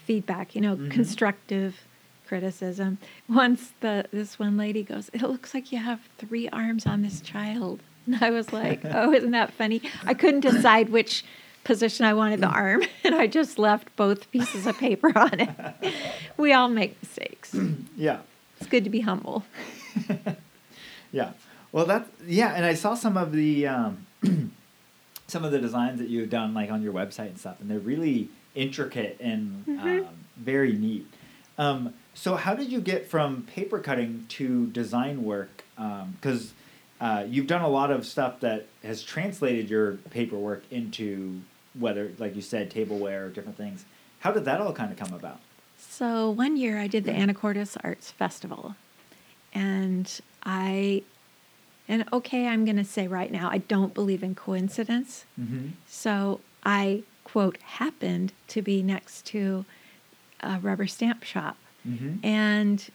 [0.04, 0.90] feedback, you know, Mhm.
[0.90, 1.80] constructive
[2.26, 2.98] criticism.
[3.28, 7.20] Once the this one lady goes, "It looks like you have three arms on this
[7.20, 11.24] child," and I was like, "Oh, isn't that funny?" I couldn't decide which
[11.64, 15.50] position I wanted the arm, and I just left both pieces of paper on it.
[16.36, 17.54] We all make mistakes.
[17.96, 18.18] yeah.
[18.58, 19.44] It's good to be humble.
[21.12, 21.30] Yeah.
[21.72, 24.06] Well, that's yeah, and I saw some of the um,
[25.28, 27.78] some of the designs that you've done like on your website and stuff, and they're
[27.78, 30.06] really intricate and Mhm.
[30.06, 31.06] um, very neat.
[31.58, 35.64] Um, so, how did you get from paper cutting to design work?
[35.76, 36.52] Because
[37.00, 41.40] uh, you've done a lot of stuff that has translated your paperwork into
[41.78, 43.84] whether, like you said, tableware or different things.
[44.20, 45.40] How did that all kind of come about?
[45.78, 48.74] So one year I did the Anacortes Arts Festival,
[49.52, 51.02] and I,
[51.88, 55.24] and okay, I'm going to say right now, I don't believe in coincidence.
[55.40, 55.68] Mm-hmm.
[55.86, 59.64] So I quote happened to be next to
[60.40, 61.56] a rubber stamp shop,
[61.86, 62.24] Mm-hmm.
[62.24, 62.90] and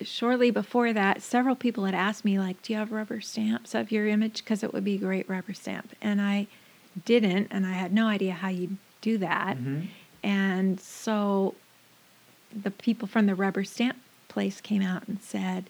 [0.00, 3.90] shortly before that, several people had asked me like, "Do you have rubber stamps of
[3.90, 4.44] your image?
[4.44, 6.46] Because it would be a great rubber stamp." And I
[7.04, 9.56] didn't, and I had no idea how you do that.
[9.56, 9.86] Mm-hmm.
[10.22, 11.54] And so
[12.54, 13.96] the people from the rubber stamp
[14.28, 15.68] place came out and said,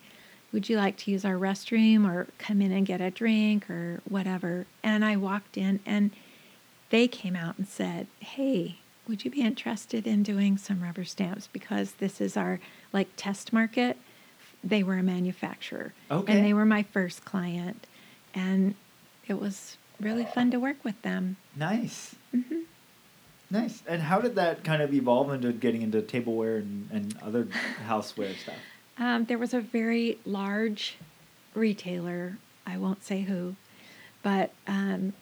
[0.52, 4.00] Would you like to use our restroom or come in and get a drink or
[4.08, 4.66] whatever?
[4.82, 6.10] And I walked in and
[6.90, 8.76] they came out and said, Hey,
[9.08, 11.48] would you be interested in doing some rubber stamps?
[11.52, 12.60] Because this is our
[12.92, 13.96] like test market.
[14.62, 15.92] They were a manufacturer.
[16.10, 16.32] Okay.
[16.32, 17.86] And they were my first client.
[18.34, 18.74] And
[19.26, 21.36] it was really fun to work with them.
[21.56, 22.14] Nice.
[22.30, 22.60] hmm
[23.50, 23.82] Nice.
[23.86, 27.44] And how did that kind of evolve into getting into tableware and, and other
[27.86, 28.54] houseware stuff?
[28.96, 30.96] Um, there was a very large
[31.54, 33.56] retailer, I won't say who,
[34.22, 35.12] but um,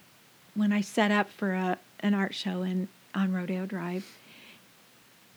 [0.55, 4.07] when I set up for a, an art show in on Rodeo Drive,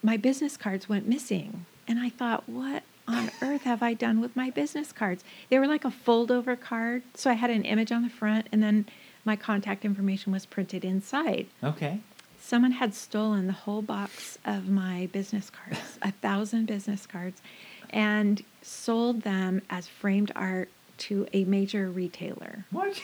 [0.03, 1.65] my business cards went missing.
[1.87, 5.23] And I thought, what on earth have I done with my business cards?
[5.49, 7.01] They were like a fold over card.
[7.15, 8.85] So I had an image on the front, and then
[9.25, 11.47] my contact information was printed inside.
[11.63, 11.99] Okay.
[12.39, 17.41] Someone had stolen the whole box of my business cards, a thousand business cards,
[17.89, 22.65] and sold them as framed art to a major retailer.
[22.71, 23.01] What?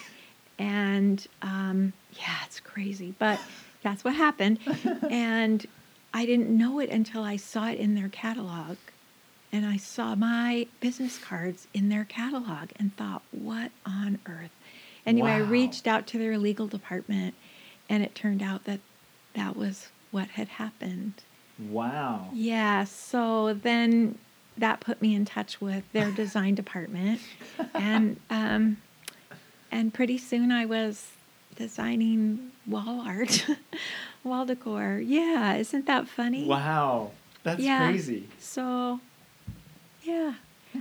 [0.58, 3.40] And um, yeah, it's crazy, but
[3.82, 4.58] that's what happened.
[5.10, 5.66] and
[6.12, 8.76] I didn't know it until I saw it in their catalog.
[9.52, 14.50] And I saw my business cards in their catalog and thought, what on earth?
[15.06, 17.34] Anyway, I reached out to their legal department,
[17.88, 18.80] and it turned out that
[19.34, 21.14] that was what had happened.
[21.70, 22.28] Wow.
[22.34, 24.18] Yeah, so then
[24.58, 27.20] that put me in touch with their design department,
[27.74, 28.76] and um,
[29.70, 31.10] and pretty soon I was
[31.56, 33.46] designing wall art,
[34.24, 35.00] wall decor.
[35.02, 36.46] Yeah, isn't that funny?
[36.46, 37.12] Wow.
[37.42, 37.88] That's Yeah.
[37.90, 38.28] crazy.
[38.38, 39.00] So,
[40.02, 40.34] yeah,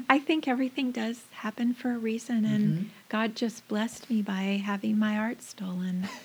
[0.08, 2.86] I think everything does happen for a reason, and Mhm.
[3.10, 6.08] God just blessed me by having my art stolen.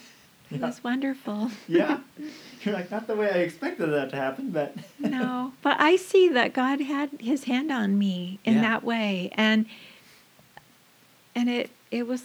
[0.50, 0.66] It Yeah.
[0.66, 1.50] was wonderful.
[1.66, 2.00] Yeah.
[2.62, 4.76] You're like, not the way I expected that to happen, but.
[5.00, 8.60] no, but I see that God had His hand on me in Yeah.
[8.60, 9.64] that way, and
[11.34, 12.24] and it it was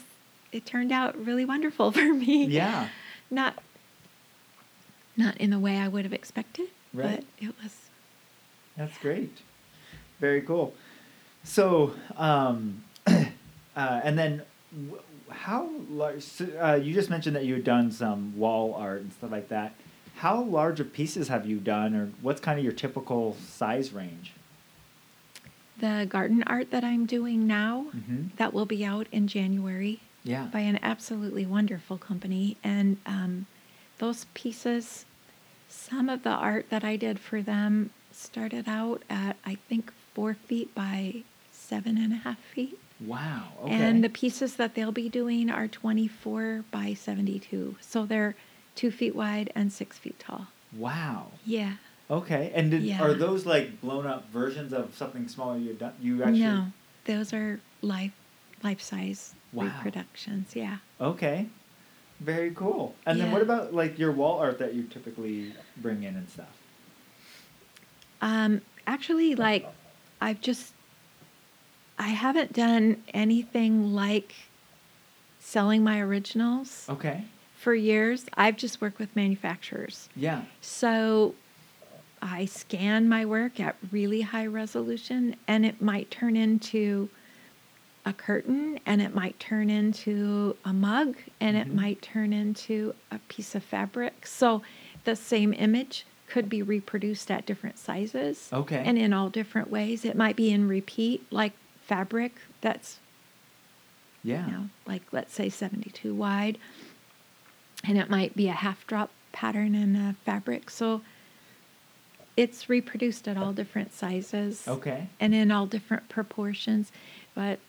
[0.52, 2.46] it turned out really wonderful for me.
[2.46, 2.90] Yeah.
[3.32, 3.64] not
[5.16, 7.18] not in the way I would have expected, Right.
[7.18, 7.76] but it was.
[8.76, 9.38] That's great.
[10.20, 10.74] Very cool.
[11.44, 13.22] So, um, uh,
[13.76, 14.42] and then
[14.88, 16.22] w- how large?
[16.22, 19.50] So, uh, you just mentioned that you had done some wall art and stuff like
[19.50, 19.74] that.
[20.18, 24.34] How large of pieces have you done, or what's kind of your typical size range?
[25.80, 28.36] The garden art that I'm doing now, Mm-hmm.
[28.36, 30.46] that will be out in January Yeah.
[30.52, 32.58] by an absolutely wonderful company.
[32.66, 33.46] And um,
[34.00, 35.06] those pieces,
[35.70, 40.34] some of the art that I did for them started out at, I think, four
[40.34, 42.80] feet by seven and a half feet.
[43.00, 43.44] Wow.
[43.64, 43.74] Okay.
[43.74, 47.78] And the pieces that they'll be doing are 24 by 72.
[47.80, 48.36] So they're
[48.76, 50.48] two feet wide and six feet tall.
[50.76, 51.28] wow.
[51.46, 51.74] Yeah.
[52.12, 52.52] Okay.
[52.56, 53.02] And did, Yeah.
[53.04, 55.94] are those like blown up versions of something smaller you've done?
[56.02, 56.40] You actually.
[56.40, 56.68] No,
[57.06, 58.12] those are life
[58.64, 59.66] life size Wow.
[59.66, 60.56] reproductions.
[60.56, 60.78] Yeah.
[61.00, 61.48] Okay.
[62.20, 62.96] Very cool.
[63.06, 66.48] And then what about like your wall art that you typically bring in and stuff?
[68.22, 69.66] Um, actually, like,
[70.22, 70.74] I've just,
[71.98, 74.34] I haven't done anything like
[75.40, 77.24] selling my originals Okay.
[77.58, 78.26] for years.
[78.36, 80.10] I've just worked with manufacturers.
[80.16, 80.44] Yeah.
[80.62, 81.36] So
[82.22, 87.10] I scan my work at really high resolution, and it might turn into
[88.06, 91.76] a curtain, and it might turn into a mug, and it Mhm.
[91.76, 94.26] might turn into a piece of fabric.
[94.26, 94.62] So
[95.06, 98.84] the same image could be reproduced at different sizes Okay.
[98.86, 100.06] and in all different ways.
[100.06, 103.00] It might be in repeat, like fabric that's
[104.24, 104.46] yeah.
[104.46, 106.58] you know, like let's say 72 wide,
[107.84, 110.70] and it might be a half drop pattern in a fabric.
[110.70, 111.02] So
[112.36, 115.08] it's reproduced at all different sizes Okay.
[115.20, 116.92] and in all different proportions.
[117.36, 117.60] But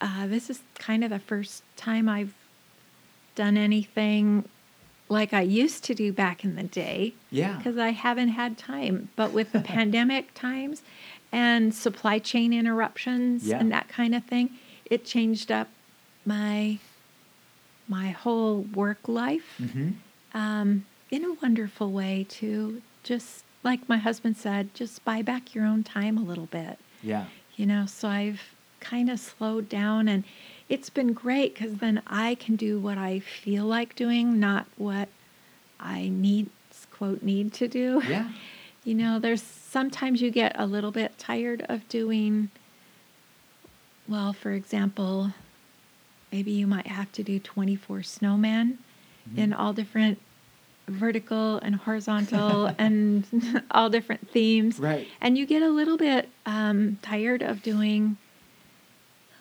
[0.00, 2.34] uh, this is kind of the first time I've
[3.34, 4.48] done anything
[5.12, 7.56] like I used to do back in the day Yeah.
[7.56, 9.10] because I haven't had time.
[9.16, 10.82] But with the pandemic times
[11.30, 13.58] and supply chain interruptions Yeah.
[13.60, 14.50] and that kind of thing,
[14.86, 15.68] it changed up
[16.24, 16.78] my
[17.88, 19.90] my whole work life Mm-hmm.
[20.34, 25.64] um, in a wonderful way to Just like my husband said, just buy back your
[25.66, 26.78] own time a little bit.
[27.02, 27.26] Yeah.
[27.56, 28.40] You know, so I've
[28.80, 30.24] kind of slowed down and
[30.72, 35.10] it's been great because then I can do what I feel like doing, not what
[35.78, 36.48] I need,
[36.90, 38.02] quote, need to do.
[38.08, 38.30] Yeah.
[38.84, 42.50] You know, there's sometimes you get a little bit tired of doing,
[44.08, 45.34] well, for example,
[46.32, 48.78] maybe you might have to do 24 snowmen
[49.36, 50.18] in all different
[50.88, 53.24] vertical and horizontal and
[53.70, 54.80] all different themes.
[54.80, 55.06] Right.
[55.20, 58.16] And you get a little bit um, tired of doing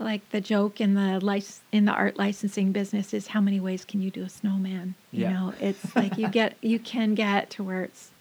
[0.04, 3.86] like the joke in the lic- in the art licensing business is how many ways
[3.86, 4.96] can you do a snowman?
[5.12, 5.34] You Yeah.
[5.34, 8.12] know, it's like you get you can get to where it's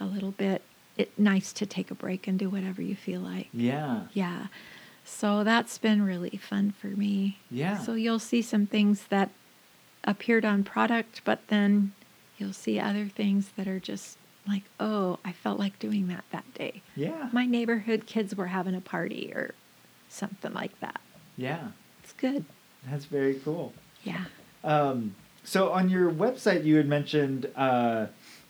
[0.00, 0.62] a little bit
[0.96, 3.48] it nice to take a break and do whatever you feel like.
[3.52, 4.02] Yeah.
[4.12, 4.46] Yeah.
[5.04, 7.38] So that's been really fun for me.
[7.50, 7.78] Yeah.
[7.78, 9.30] So you'll see some things that
[10.04, 11.92] appeared on product, but then
[12.36, 16.52] you'll see other things that are just like, oh, I felt like doing that that
[16.54, 16.82] day.
[16.96, 17.28] Yeah.
[17.32, 19.54] My neighborhood kids were having a party or
[20.08, 21.00] something like that.
[21.36, 21.68] yeah.
[22.02, 22.46] It's good.
[22.88, 23.74] That's very cool.
[24.02, 24.24] Yeah.
[24.64, 28.06] Um, so on your website, you had mentioned uh,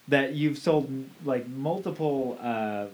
[0.07, 0.89] that you've sold
[1.25, 2.87] like multiple uh,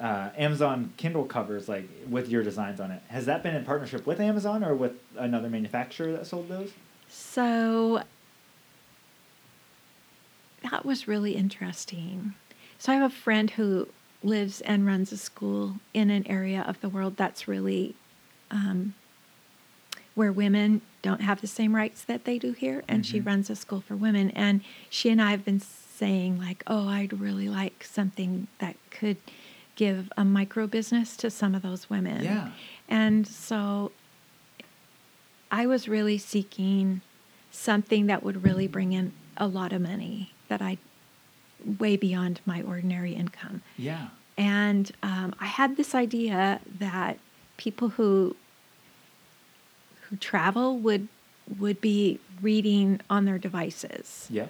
[0.00, 3.02] uh, Amazon Kindle covers, like with your designs on it.
[3.08, 6.70] Has that been in partnership with Amazon or with another manufacturer that sold those?
[7.08, 8.02] So
[10.70, 12.34] that was really interesting.
[12.78, 13.88] So I have a friend who
[14.22, 17.94] lives and runs a school in an area of the world that's really
[18.52, 18.94] um,
[20.14, 23.26] where women don't have the same rights that they do here, and she Mhm.
[23.26, 24.30] runs a school for women.
[24.30, 24.60] And
[24.90, 29.16] she and I have been saying like, oh, I'd really like something that could
[29.74, 32.22] give a micro business to some of those women.
[32.24, 32.50] Yeah.
[32.88, 33.90] And so
[35.50, 37.00] I was really seeking
[37.50, 40.78] something that would really bring in a lot of money that I
[41.78, 43.62] way beyond my ordinary income.
[43.78, 44.08] Yeah.
[44.36, 47.18] And um, I had this idea that
[47.56, 48.36] people who
[50.12, 51.08] who travel would
[51.58, 54.46] would be reading on their devices, Yeah.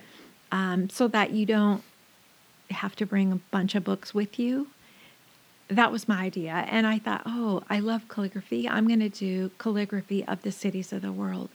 [0.50, 1.82] um, so that you don't
[2.70, 4.68] have to bring a bunch of books with you.
[5.68, 8.68] That was my idea, and I thought, oh, I love calligraphy.
[8.68, 11.48] I'm going to do calligraphy of the cities of the world.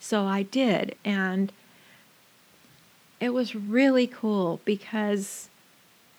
[0.00, 1.52] So I did, and
[3.20, 5.49] it was really cool because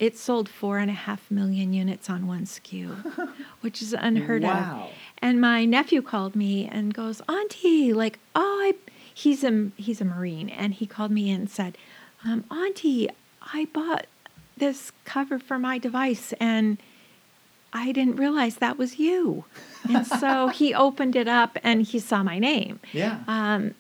[0.02, 3.30] it sold four and a half million units on one SKU,
[3.62, 4.88] which is unheard Wow.
[4.90, 4.92] of.
[5.20, 8.74] And my nephew called me and goes, "Auntie, like, oh, I,
[9.14, 11.78] he's a he's a Marine, and he called me and said,
[12.26, 13.10] um, Auntie,
[13.54, 14.08] I bought
[14.58, 16.80] this cover for my device, and
[17.72, 19.46] I didn't realize that was you."
[19.88, 22.80] And so he opened it up and he saw my name.
[22.92, 23.20] Yeah.
[23.28, 23.76] Um,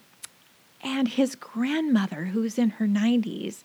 [0.83, 3.63] and his grandmother, who's in her 90s,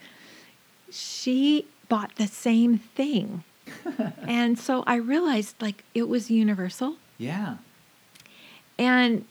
[0.91, 3.45] she bought the same thing.
[4.27, 6.97] and so I realized like it was universal.
[7.19, 7.57] yeah.
[8.79, 9.25] And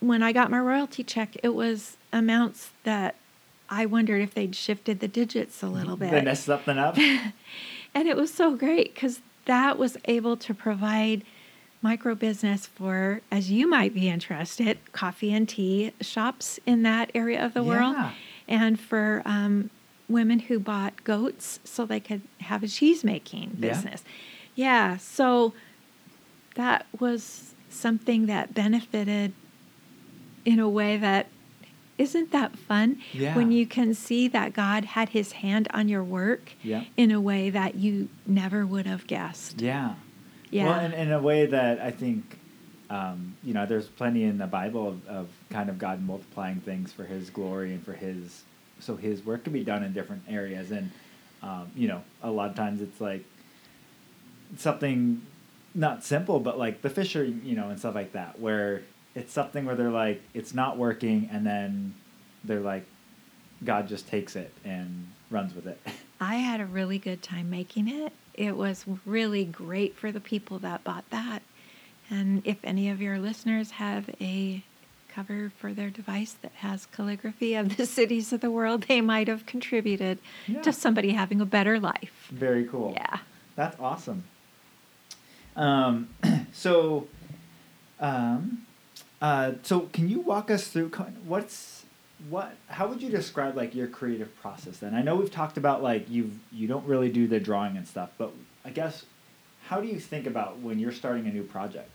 [0.00, 3.14] when I got my royalty check, it was amounts that
[3.70, 6.10] I wondered if they'd shifted the digits a little bit.
[6.10, 6.98] They messed something up.
[7.94, 11.24] And it was so great because that was able to provide
[11.82, 17.44] micro business for, as you might be interested, coffee and tea shops in that area
[17.44, 17.96] of the world,
[18.46, 19.70] and for um,
[20.10, 24.02] women who bought goats so they could have a cheese making business.
[24.54, 25.54] Yeah, so
[26.56, 29.32] that was something that benefited
[30.44, 31.28] in a way that
[31.98, 33.36] isn't that fun Yeah.
[33.36, 36.84] when you can see that God had his hand on your work Yeah.
[36.96, 39.60] in a way that you never would have guessed.
[39.60, 39.94] Yeah.
[40.50, 40.64] Yeah.
[40.64, 42.38] Well, and in a way that I think,
[42.88, 46.92] um, you know, there's plenty in the Bible of, of kind of God multiplying things
[46.92, 48.44] for His glory and for His,
[48.80, 50.70] so His work can be done in different areas.
[50.70, 50.90] And,
[51.42, 53.24] um, you know, a lot of times it's like
[54.56, 55.22] something
[55.74, 58.82] not simple, but like the fisher, you know, and stuff like that, where
[59.14, 61.94] it's something where they're like, it's not working, and then
[62.44, 62.84] they're like,
[63.64, 65.80] God just takes it and runs with it.
[66.20, 68.12] I had a really good time making it.
[68.34, 71.42] It was really great for the people that bought that.
[72.08, 74.62] And if any of your listeners have a
[75.14, 79.28] cover for their device that has calligraphy of the cities of the world, they might
[79.28, 80.62] have contributed Yeah.
[80.62, 82.28] to somebody having a better life.
[82.30, 82.92] Very cool.
[82.94, 83.18] Yeah.
[83.56, 84.24] That's awesome.
[85.56, 86.08] Um,
[86.52, 87.08] so,
[87.98, 88.66] um,
[89.20, 90.88] uh, so can you walk us through
[91.26, 91.84] what's
[92.28, 92.54] what?
[92.68, 94.78] How would you describe like your creative process?
[94.78, 97.86] Then I know we've talked about like you you don't really do the drawing and
[97.86, 98.32] stuff, but
[98.64, 99.04] I guess
[99.66, 101.90] how do you think about when you're starting a new project?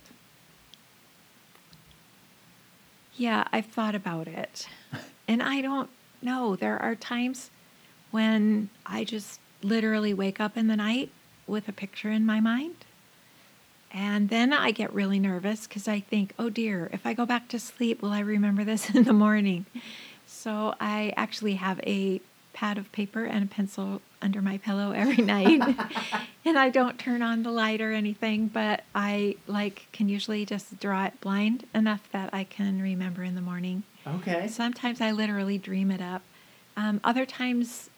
[3.15, 4.67] Yeah, I've thought about it.
[5.27, 5.89] and I don't
[6.21, 6.55] know.
[6.55, 7.49] There are times
[8.11, 11.09] when I just literally wake up in the night
[11.47, 12.75] with a picture in my mind.
[13.91, 17.47] And then I get really nervous because I think, oh dear, if I go back
[17.49, 19.65] to sleep, will I remember this in the morning?
[20.25, 22.21] So I actually have a
[22.55, 25.61] pad of paper and a pencil under my pillow every night.
[26.45, 30.79] and I don't turn on the light or anything, but I like can usually just
[30.79, 33.83] draw it blind enough that I can remember in the morning.
[34.07, 34.47] Okay.
[34.47, 36.23] Sometimes I literally dream it up.
[36.77, 37.89] Um, other times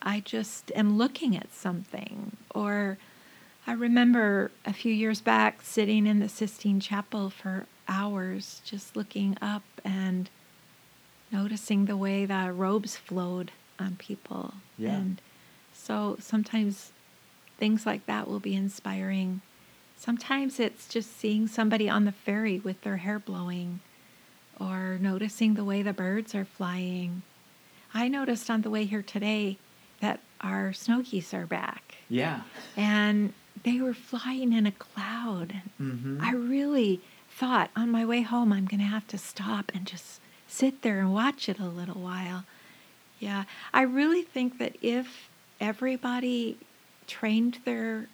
[0.00, 2.36] I just am looking at something.
[2.54, 2.98] Or
[3.66, 9.36] I remember a few years back sitting in the Sistine Chapel for hours just looking
[9.42, 10.30] up and
[11.32, 14.54] noticing the way the robes flowed on people.
[14.78, 14.96] Yeah.
[14.96, 15.20] And
[15.72, 16.92] so sometimes
[17.58, 19.40] things like that will be inspiring.
[19.96, 23.80] Sometimes it's just seeing somebody on the ferry with their hair blowing
[24.60, 27.22] or noticing the way the birds are flying.
[27.94, 29.58] I noticed on the way here today
[30.00, 32.42] that our snow geese are back Yeah.
[32.76, 33.32] and
[33.64, 35.62] they were flying in a cloud.
[35.80, 36.18] Mm-hmm.
[36.20, 40.20] I really thought on my way home I'm going to have to stop and just
[40.52, 42.44] sit there and watch it a little while.
[43.18, 45.30] Yeah, I really think that if
[45.60, 46.58] everybody
[47.06, 48.08] trained their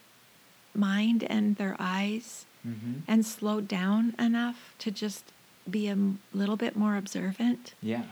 [0.75, 3.01] mind and their eyes mm-hmm.
[3.09, 5.33] and slowed down enough to just
[5.69, 5.97] be a
[6.33, 8.03] little bit more observant, Yeah.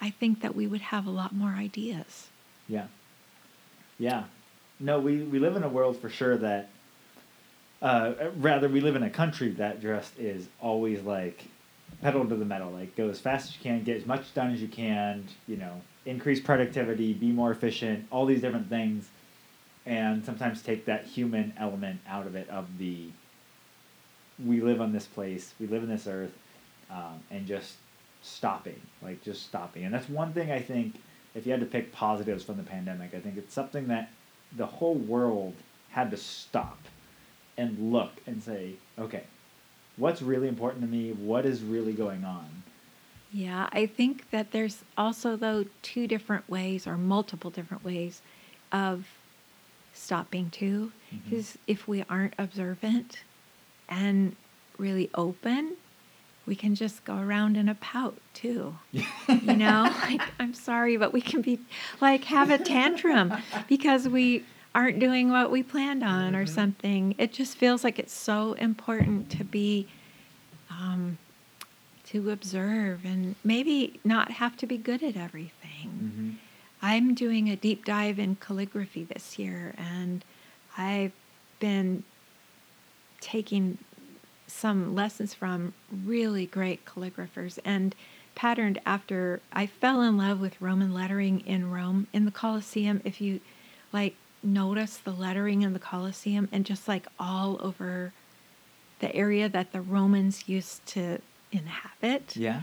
[0.00, 2.28] I think that we would have a lot more ideas.
[2.68, 2.86] Yeah.
[3.98, 4.24] Yeah.
[4.80, 6.68] No, we, we live in a world for sure that,
[7.80, 11.46] uh, rather, we live in a country that just is always like
[12.02, 12.70] pedal to the metal.
[12.70, 15.56] Like, go as fast as you can, get as much done as you can, you
[15.56, 19.08] know, increase productivity, be more efficient, all these different things.
[19.86, 23.08] And sometimes take that human element out of it, of the,
[24.44, 26.32] we live on this place, we live in this earth,
[26.90, 27.74] um, and just
[28.22, 29.84] stopping, like just stopping.
[29.84, 31.00] And that's one thing I think,
[31.34, 34.10] if you had to pick positives from the pandemic, I think it's something that
[34.56, 35.54] the whole world
[35.90, 36.78] had to stop
[37.58, 39.24] and look and say, okay,
[39.96, 41.12] what's really important to me?
[41.12, 42.62] What is really going on?
[43.32, 48.22] Yeah, I think that there's also, though, two different ways or multiple different ways
[48.70, 49.06] of
[49.92, 50.92] stopping too.
[51.12, 51.30] Mm-hmm.
[51.30, 53.22] Because if we aren't observant
[53.88, 54.36] and
[54.78, 55.76] really open,
[56.46, 58.76] we can just go around in a pout too.
[58.92, 61.58] You know, like, I'm sorry, but we can be
[62.00, 63.32] like have a tantrum
[63.68, 64.44] because we
[64.74, 66.48] aren't doing what we planned on or Mhm.
[66.48, 67.14] something.
[67.18, 69.86] It just feels like it's so important to be
[70.70, 71.18] um,
[72.04, 75.88] to observe and maybe not have to be good at everything.
[75.88, 76.30] Mm-hmm.
[76.82, 80.24] I'm doing a deep dive in calligraphy this year, and
[80.76, 81.12] I've
[81.60, 82.02] been
[83.20, 83.78] taking
[84.46, 85.72] some lessons from
[86.04, 87.94] really great calligraphers and
[88.34, 93.00] patterned after I fell in love with Roman lettering in Rome in the Colosseum.
[93.04, 93.40] If you
[93.92, 98.12] like notice the lettering in the Colosseum and just like all over
[99.00, 101.18] the area that the Romans used to
[101.52, 102.62] inhabit Yeah.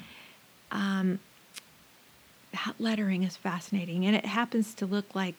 [0.72, 1.20] um,
[2.54, 5.36] that lettering is fascinating and it happens to look like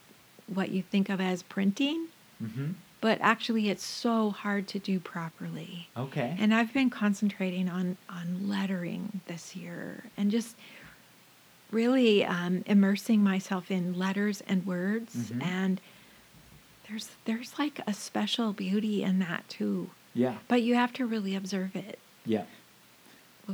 [0.47, 2.07] what you think of as printing
[2.43, 2.73] Mm-hmm.
[3.01, 6.35] but actually it's so hard to do properly Okay.
[6.41, 10.57] and i've been concentrating on on lettering this year and just
[11.71, 15.43] really um, immersing myself in letters and words Mhm.
[15.43, 15.81] and
[16.93, 20.37] there's there's like a special beauty in that too yeah.
[20.49, 22.45] but you have to really observe it Yeah.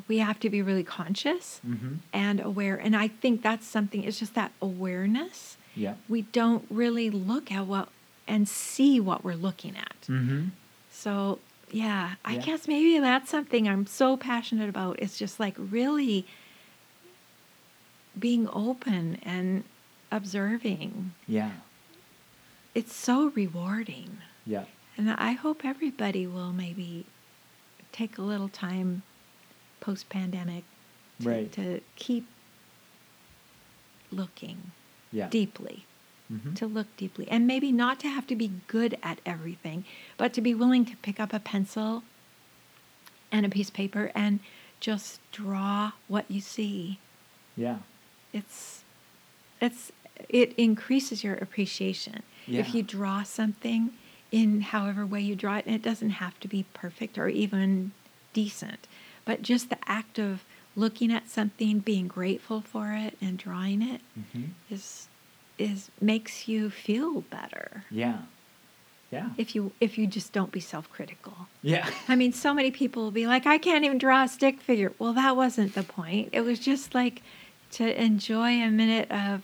[0.09, 1.95] we have to be really conscious Mm-hmm.
[2.13, 2.77] and aware.
[2.77, 5.57] And I think that's something, it's just that awareness.
[5.75, 5.95] Yeah.
[6.09, 7.89] We don't really look at what
[8.27, 10.01] and see what we're looking at.
[10.09, 10.49] Mm-hmm.
[10.91, 11.39] So,
[11.71, 12.41] yeah, I Yeah.
[12.43, 14.99] guess maybe that's something I'm so passionate about.
[15.01, 16.27] It's just like really
[18.19, 19.65] being open and
[20.11, 21.13] observing.
[21.27, 21.53] Yeah.
[22.75, 24.19] It's so rewarding.
[24.47, 24.65] Yeah.
[24.97, 27.07] And I hope everybody will maybe
[27.93, 29.03] take a little time
[29.81, 30.65] post pandemic
[31.21, 31.53] to, Right.
[31.53, 32.27] to keep
[34.11, 34.73] looking
[35.13, 35.29] Yeah.
[35.29, 35.85] deeply,
[36.33, 36.55] Mm-hmm.
[36.55, 39.85] to look deeply, and maybe not to have to be good at everything,
[40.17, 42.03] but to be willing to pick up a pencil
[43.33, 44.41] and a piece of paper and
[44.81, 46.99] just draw what you see.
[47.57, 47.79] Yeah.
[48.33, 48.83] It's
[49.61, 49.91] it's
[50.29, 52.23] it increases your appreciation.
[52.49, 52.61] Yeah.
[52.61, 53.91] If you draw something
[54.33, 57.93] in however way you draw it, and it doesn't have to be perfect or even
[58.33, 58.87] decent,
[59.25, 60.45] but just the act of
[60.77, 64.45] looking at something, being grateful for it, and drawing it Mm-hmm.
[64.71, 65.09] is
[65.59, 67.85] is makes you feel better.
[67.91, 68.19] Yeah.
[69.11, 69.31] Yeah.
[69.39, 71.49] If you if you just don't be self-critical.
[71.63, 71.89] Yeah.
[72.09, 74.93] I mean, so many people will be like, I can't even draw a stick figure.
[74.99, 76.29] Well, that wasn't the point.
[76.33, 77.23] It was just like
[77.73, 79.43] to enjoy a minute of,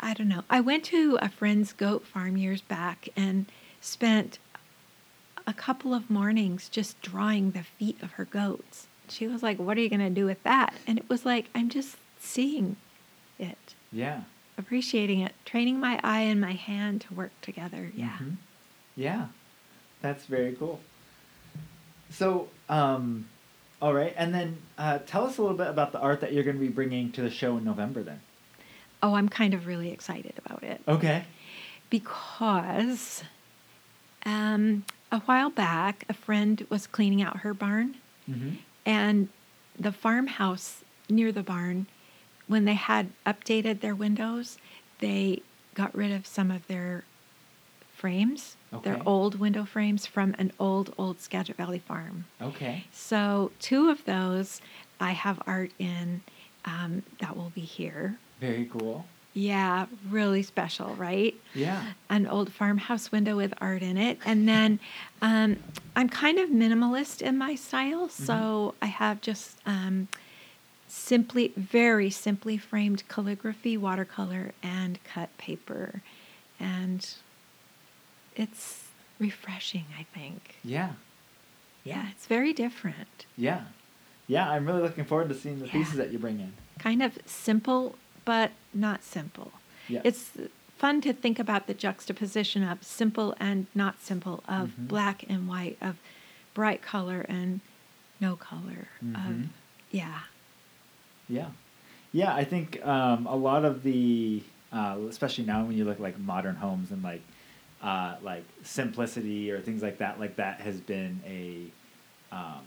[0.00, 0.44] I don't know.
[0.48, 3.46] I went to a friend's goat farm years back and
[3.80, 4.38] spent
[5.46, 8.86] a couple of mornings just drawing the feet of her goats.
[9.08, 10.74] She was like, What are you going to do with that?
[10.86, 12.76] And it was like, I'm just seeing
[13.38, 14.22] it, Yeah.
[14.58, 17.90] appreciating it, training my eye and my hand to work together.
[17.94, 18.16] Yeah.
[18.20, 18.36] Mhm.
[18.96, 19.26] Yeah.
[20.02, 20.80] That's very cool.
[22.10, 23.28] So, um,
[23.82, 26.44] all right, and then uh, tell us a little bit about the art that you're
[26.44, 28.02] going to be bringing to the show in November.
[28.02, 28.20] Then.
[29.02, 30.80] Oh, I'm kind of really excited about it.
[30.86, 31.24] Okay.
[31.88, 33.22] because
[34.26, 37.96] um, a while back, a friend was cleaning out her barn,
[38.30, 38.50] Mm-hmm.
[38.86, 39.28] and
[39.78, 41.86] the farmhouse near the barn,
[42.46, 44.56] when they had updated their windows,
[45.00, 45.42] they
[45.74, 47.02] got rid of some of their
[47.96, 52.26] frames, their old window frames from an old, old Skagit Valley farm.
[52.40, 52.84] Okay.
[52.92, 54.60] So, two of those
[55.00, 56.20] I have art in
[56.64, 58.18] um, that will be here.
[58.40, 59.04] Very cool.
[59.32, 61.34] Yeah, really special, right?
[61.54, 61.84] Yeah.
[62.08, 64.18] An old farmhouse window with art in it.
[64.24, 64.80] And then
[65.22, 65.56] um,
[65.94, 68.08] I'm kind of minimalist in my style.
[68.08, 70.08] So I have just um,
[70.88, 76.02] simply, very simply framed calligraphy, watercolor, and cut paper.
[76.58, 77.08] And
[78.34, 78.84] it's
[79.20, 80.56] refreshing, I think.
[80.64, 80.92] Yeah.
[81.84, 83.26] Yeah, it's very different.
[83.36, 83.62] Yeah.
[84.26, 85.72] Yeah, I'm really looking forward to seeing the Yeah.
[85.72, 86.52] pieces that you bring in.
[86.78, 87.96] Kind of simple,
[88.30, 89.50] but not simple.
[89.88, 90.02] Yeah.
[90.04, 90.30] It's
[90.78, 94.86] fun to think about the juxtaposition of simple and not simple, of Mhm.
[94.86, 95.96] black and white, of
[96.54, 97.58] bright color and
[98.20, 98.86] no color.
[99.04, 99.16] Mhm.
[99.44, 99.48] Of
[99.90, 100.20] yeah,
[101.28, 101.50] Yeah,
[102.12, 102.32] yeah.
[102.32, 106.54] I think um, a lot of the, uh, especially now when you look like modern
[106.54, 107.22] homes and like,
[107.82, 111.66] uh, like simplicity or things like that, like that has been a,
[112.32, 112.62] um,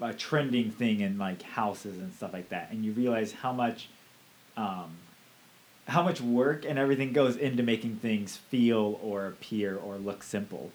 [0.00, 3.88] a trending thing in like houses and stuff like that, and you realize how much,
[4.58, 4.90] um,
[5.86, 10.70] how much work and everything goes into making things feel or appear or look simple.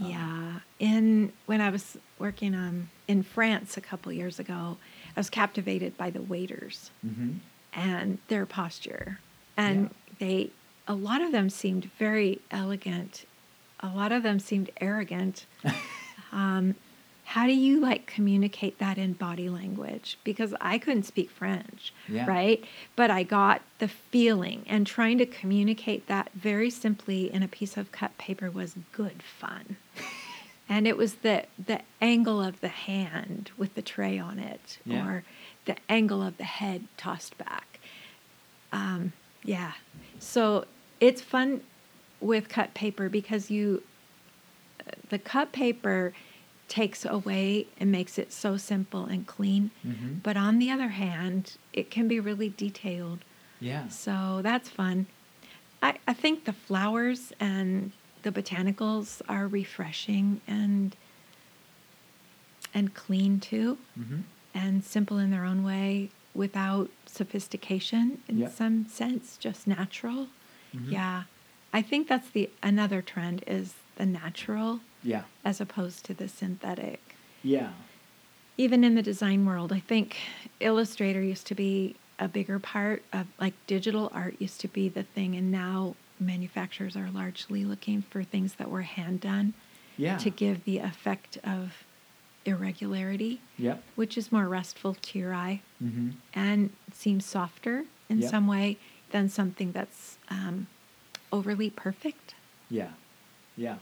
[0.00, 0.52] Um, yeah.
[0.78, 4.78] In when I was working um, in France a couple years ago,
[5.16, 6.90] I was captivated by the waiters.
[7.04, 7.32] Mm-hmm.
[7.74, 9.18] and their posture.
[9.56, 9.88] And Yeah.
[10.18, 10.50] they,
[10.88, 13.26] a lot of them seemed very elegant.
[13.80, 15.44] A lot of them seemed arrogant.
[16.32, 16.74] um,
[17.26, 20.16] how do you like communicate that in body language?
[20.22, 22.24] Because I couldn't speak French, Yeah.
[22.26, 22.64] right?
[22.94, 27.76] But I got the feeling, and trying to communicate that very simply in a piece
[27.76, 29.76] of cut paper was good fun.
[30.68, 35.04] and it was the the angle of the hand with the tray on it, Yeah.
[35.06, 35.24] or
[35.64, 37.80] the angle of the head tossed back.
[38.72, 39.12] Um,
[39.42, 39.72] yeah,
[40.20, 40.64] so
[41.00, 41.62] it's fun
[42.20, 43.82] with cut paper because you
[45.08, 46.12] the cut paper
[46.68, 49.70] takes away and makes it so simple and clean.
[49.86, 50.22] Mhm.
[50.22, 53.20] But on the other hand, it can be really detailed.
[53.60, 53.88] Yeah.
[53.88, 55.06] So that's fun.
[55.82, 57.92] I, I think the flowers and
[58.22, 60.96] the botanicals are refreshing and
[62.74, 64.20] and clean too Mm-hmm.
[64.54, 68.52] and simple in their own way without sophistication in Yep.
[68.52, 70.28] some sense, just natural.
[70.74, 70.90] Mhm.
[70.90, 71.22] Yeah.
[71.72, 75.22] I think that's the another trend is the natural Yeah.
[75.44, 77.00] as opposed to the synthetic.
[77.42, 77.70] Yeah.
[78.58, 80.16] Even in the design world, I think
[80.60, 85.02] Illustrator used to be a bigger part of like digital art used to be the
[85.02, 89.52] thing and now manufacturers are largely looking for things that were hand done
[89.98, 90.16] Yeah.
[90.18, 91.84] to give the effect of
[92.46, 93.82] irregularity, Yep.
[93.96, 96.10] which is more restful to your eye Mm-hmm.
[96.32, 98.30] and seems softer in Yep.
[98.30, 98.78] some way
[99.10, 100.66] than something that's um,
[101.30, 102.34] overly perfect.
[102.70, 102.92] Yeah,
[103.56, 103.76] yeah,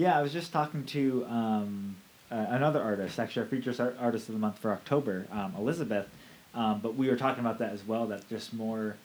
[0.00, 0.18] yeah.
[0.18, 1.96] I was just talking to um,
[2.30, 6.08] uh, another artist, actually, our features art- artist of the month for October, um, Elizabeth.
[6.54, 8.06] Um, but we were talking about that as well.
[8.06, 8.96] That just more,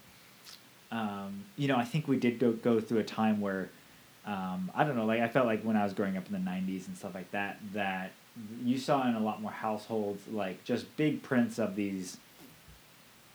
[0.91, 3.69] um, you know, I think we did go go through a time where,
[4.25, 6.39] um, I don't know, like I felt like when I was growing up in the
[6.39, 8.11] '90s and stuff like that, that
[8.63, 12.17] you saw in a lot more households like just big prints of these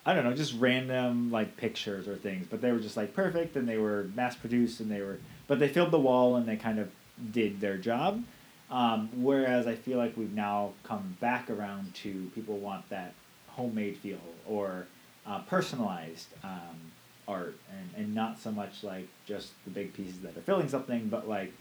[0.04, 3.54] I don't know, just random like pictures or things, but they were just like perfect
[3.56, 6.56] and they were mass produced and they were, but they filled the wall and they
[6.56, 6.90] kind of
[7.32, 8.22] did their job.
[8.70, 13.14] Um, whereas I feel like we've now come back around to people want that
[13.48, 14.86] homemade feel or
[15.26, 16.78] uh, personalized um,
[17.26, 21.08] art and, and not so much like just the big pieces that are filling something,
[21.08, 21.52] but like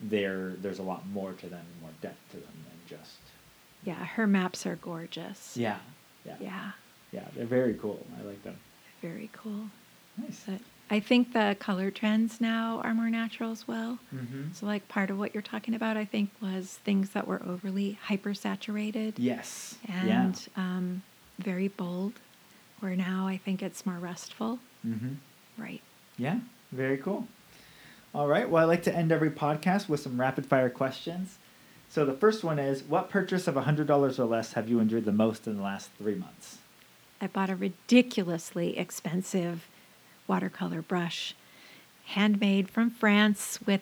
[0.00, 3.18] there there's a lot more to them and more depth to them than just
[3.84, 5.56] Yeah, her maps are gorgeous.
[5.56, 5.78] yeah
[6.24, 6.70] yeah Yeah,
[7.12, 8.06] yeah they're very cool.
[8.20, 8.56] I like them.
[9.00, 9.66] very cool.
[10.16, 10.44] Nice.
[10.46, 10.60] But
[10.92, 13.98] I think the color trends now are more natural as well.
[14.14, 14.52] Mm-hmm.
[14.52, 17.98] So, like, part of what you're talking about, I think, was things that were overly
[18.08, 19.78] hypersaturated Yes.
[19.88, 21.02] and um,
[21.38, 22.12] very bold,
[22.80, 24.58] where now I think it's more restful.
[24.86, 25.14] Mm-hmm.
[25.56, 25.80] Right.
[26.18, 26.40] Yeah.
[26.72, 27.26] Very cool.
[28.14, 28.50] All right.
[28.50, 31.38] Well, I like to end every podcast with some rapid fire questions.
[31.88, 35.06] So the first one is, what purchase of hundred dollars or less have you enjoyed
[35.06, 36.58] the most in the last three months?
[37.18, 39.66] I bought a ridiculously expensive
[40.26, 41.34] watercolor brush,
[42.06, 43.80] handmade from France with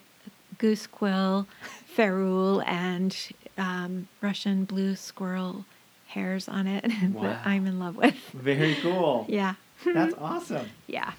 [0.58, 1.46] goose quill,
[1.86, 3.16] ferrule, and
[3.58, 5.64] um, Russian blue squirrel
[6.08, 7.22] hairs on it Wow.
[7.22, 8.16] that I'm in love with.
[8.32, 9.26] Very cool.
[9.28, 9.54] Yeah.
[9.84, 10.68] That's awesome.
[10.86, 11.12] Yeah.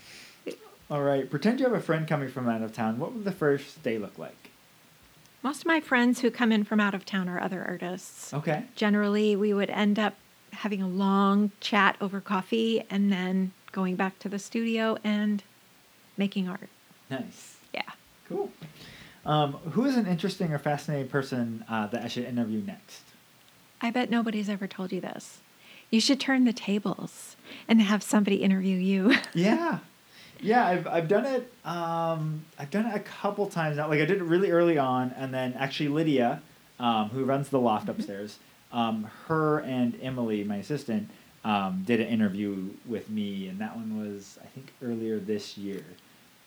[0.92, 1.28] All right.
[1.28, 3.00] Pretend you have a friend coming from out of town.
[3.00, 4.52] What would the first day look like?
[5.42, 8.32] Most of my friends who come in from out of town are other artists.
[8.36, 8.66] Okay.
[8.76, 10.14] Generally, we would end up
[10.52, 15.44] having a long chat over coffee and then going back to the studio and
[16.18, 16.70] making art.
[17.10, 17.58] Nice.
[17.74, 17.82] Yeah.
[18.28, 18.52] Cool.
[19.26, 23.02] Um, who is an interesting or fascinating person uh, that I should interview next?
[23.82, 25.40] I bet nobody's ever told you this.
[25.90, 27.36] You should turn the tables
[27.68, 29.14] and have somebody interview you.
[29.34, 29.80] yeah
[30.44, 34.06] yeah I've, I've done it um, i've done it a couple times now like i
[34.06, 36.42] did it really early on and then actually lydia
[36.80, 38.00] um, who runs the loft Mm-hmm.
[38.00, 38.40] upstairs
[38.74, 41.12] um, her and emily my assistant
[41.44, 45.84] um, did an interview with me and that one was i think earlier this year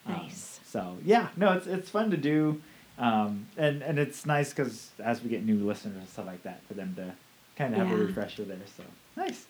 [0.07, 0.61] Um, Nice.
[0.65, 2.61] so yeah no it's, it's fun to do
[2.99, 6.61] um, and, and it's nice because as we get new listeners and stuff like that
[6.69, 7.13] for them to
[7.57, 8.85] kind of have a refresher there so
[9.17, 9.47] nice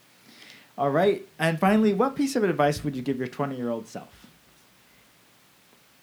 [0.76, 1.24] all right.
[1.38, 4.26] And finally, what piece of advice would you give your 20 year old self?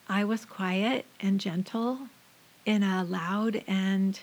[0.08, 1.98] I was quiet and gentle
[2.64, 4.18] in a loud and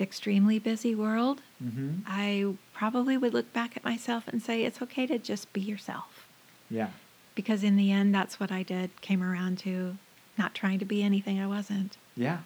[0.00, 1.42] extremely busy world.
[1.62, 2.00] Mm-hmm.
[2.06, 6.26] I probably would look back at myself and say it's okay to just be yourself.
[6.70, 6.88] Yeah.
[7.34, 9.96] Because in the end, that's what I did, came around to
[10.36, 11.96] not trying to be anything I wasn't.
[12.16, 12.38] Yeah.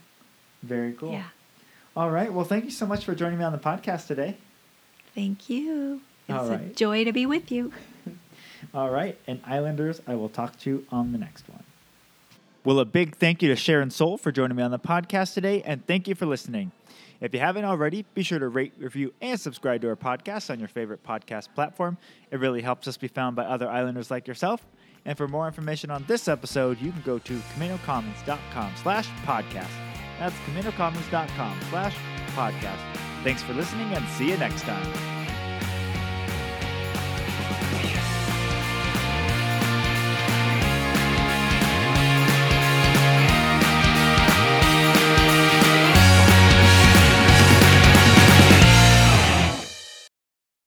[0.62, 1.12] Very cool.
[1.12, 1.28] Yeah.
[1.96, 2.32] All right.
[2.32, 4.36] Well, thank you so much for joining me on the podcast today.
[5.14, 6.00] Thank you.
[6.28, 7.72] It's All a joy to be with you.
[8.74, 9.18] All right.
[9.26, 11.62] And Islanders, I will talk to you on the next one.
[12.64, 15.62] Well, a big thank you to Sharyn Sowell for joining me on the podcast today,
[15.66, 16.72] and thank you for listening.
[17.25, 20.59] If you haven't already, be sure to rate, review, and subscribe to our podcast on
[20.59, 21.97] your favorite podcast platform.
[22.31, 24.66] It really helps us be found by other Islanders like yourself.
[25.07, 29.70] And for more information on this episode, you can go to CamanoCommons.com slash podcast.
[30.18, 31.97] That's CamanoCommons.com slash
[32.35, 32.97] podcast.
[33.22, 35.24] Thanks for listening, and see you next time.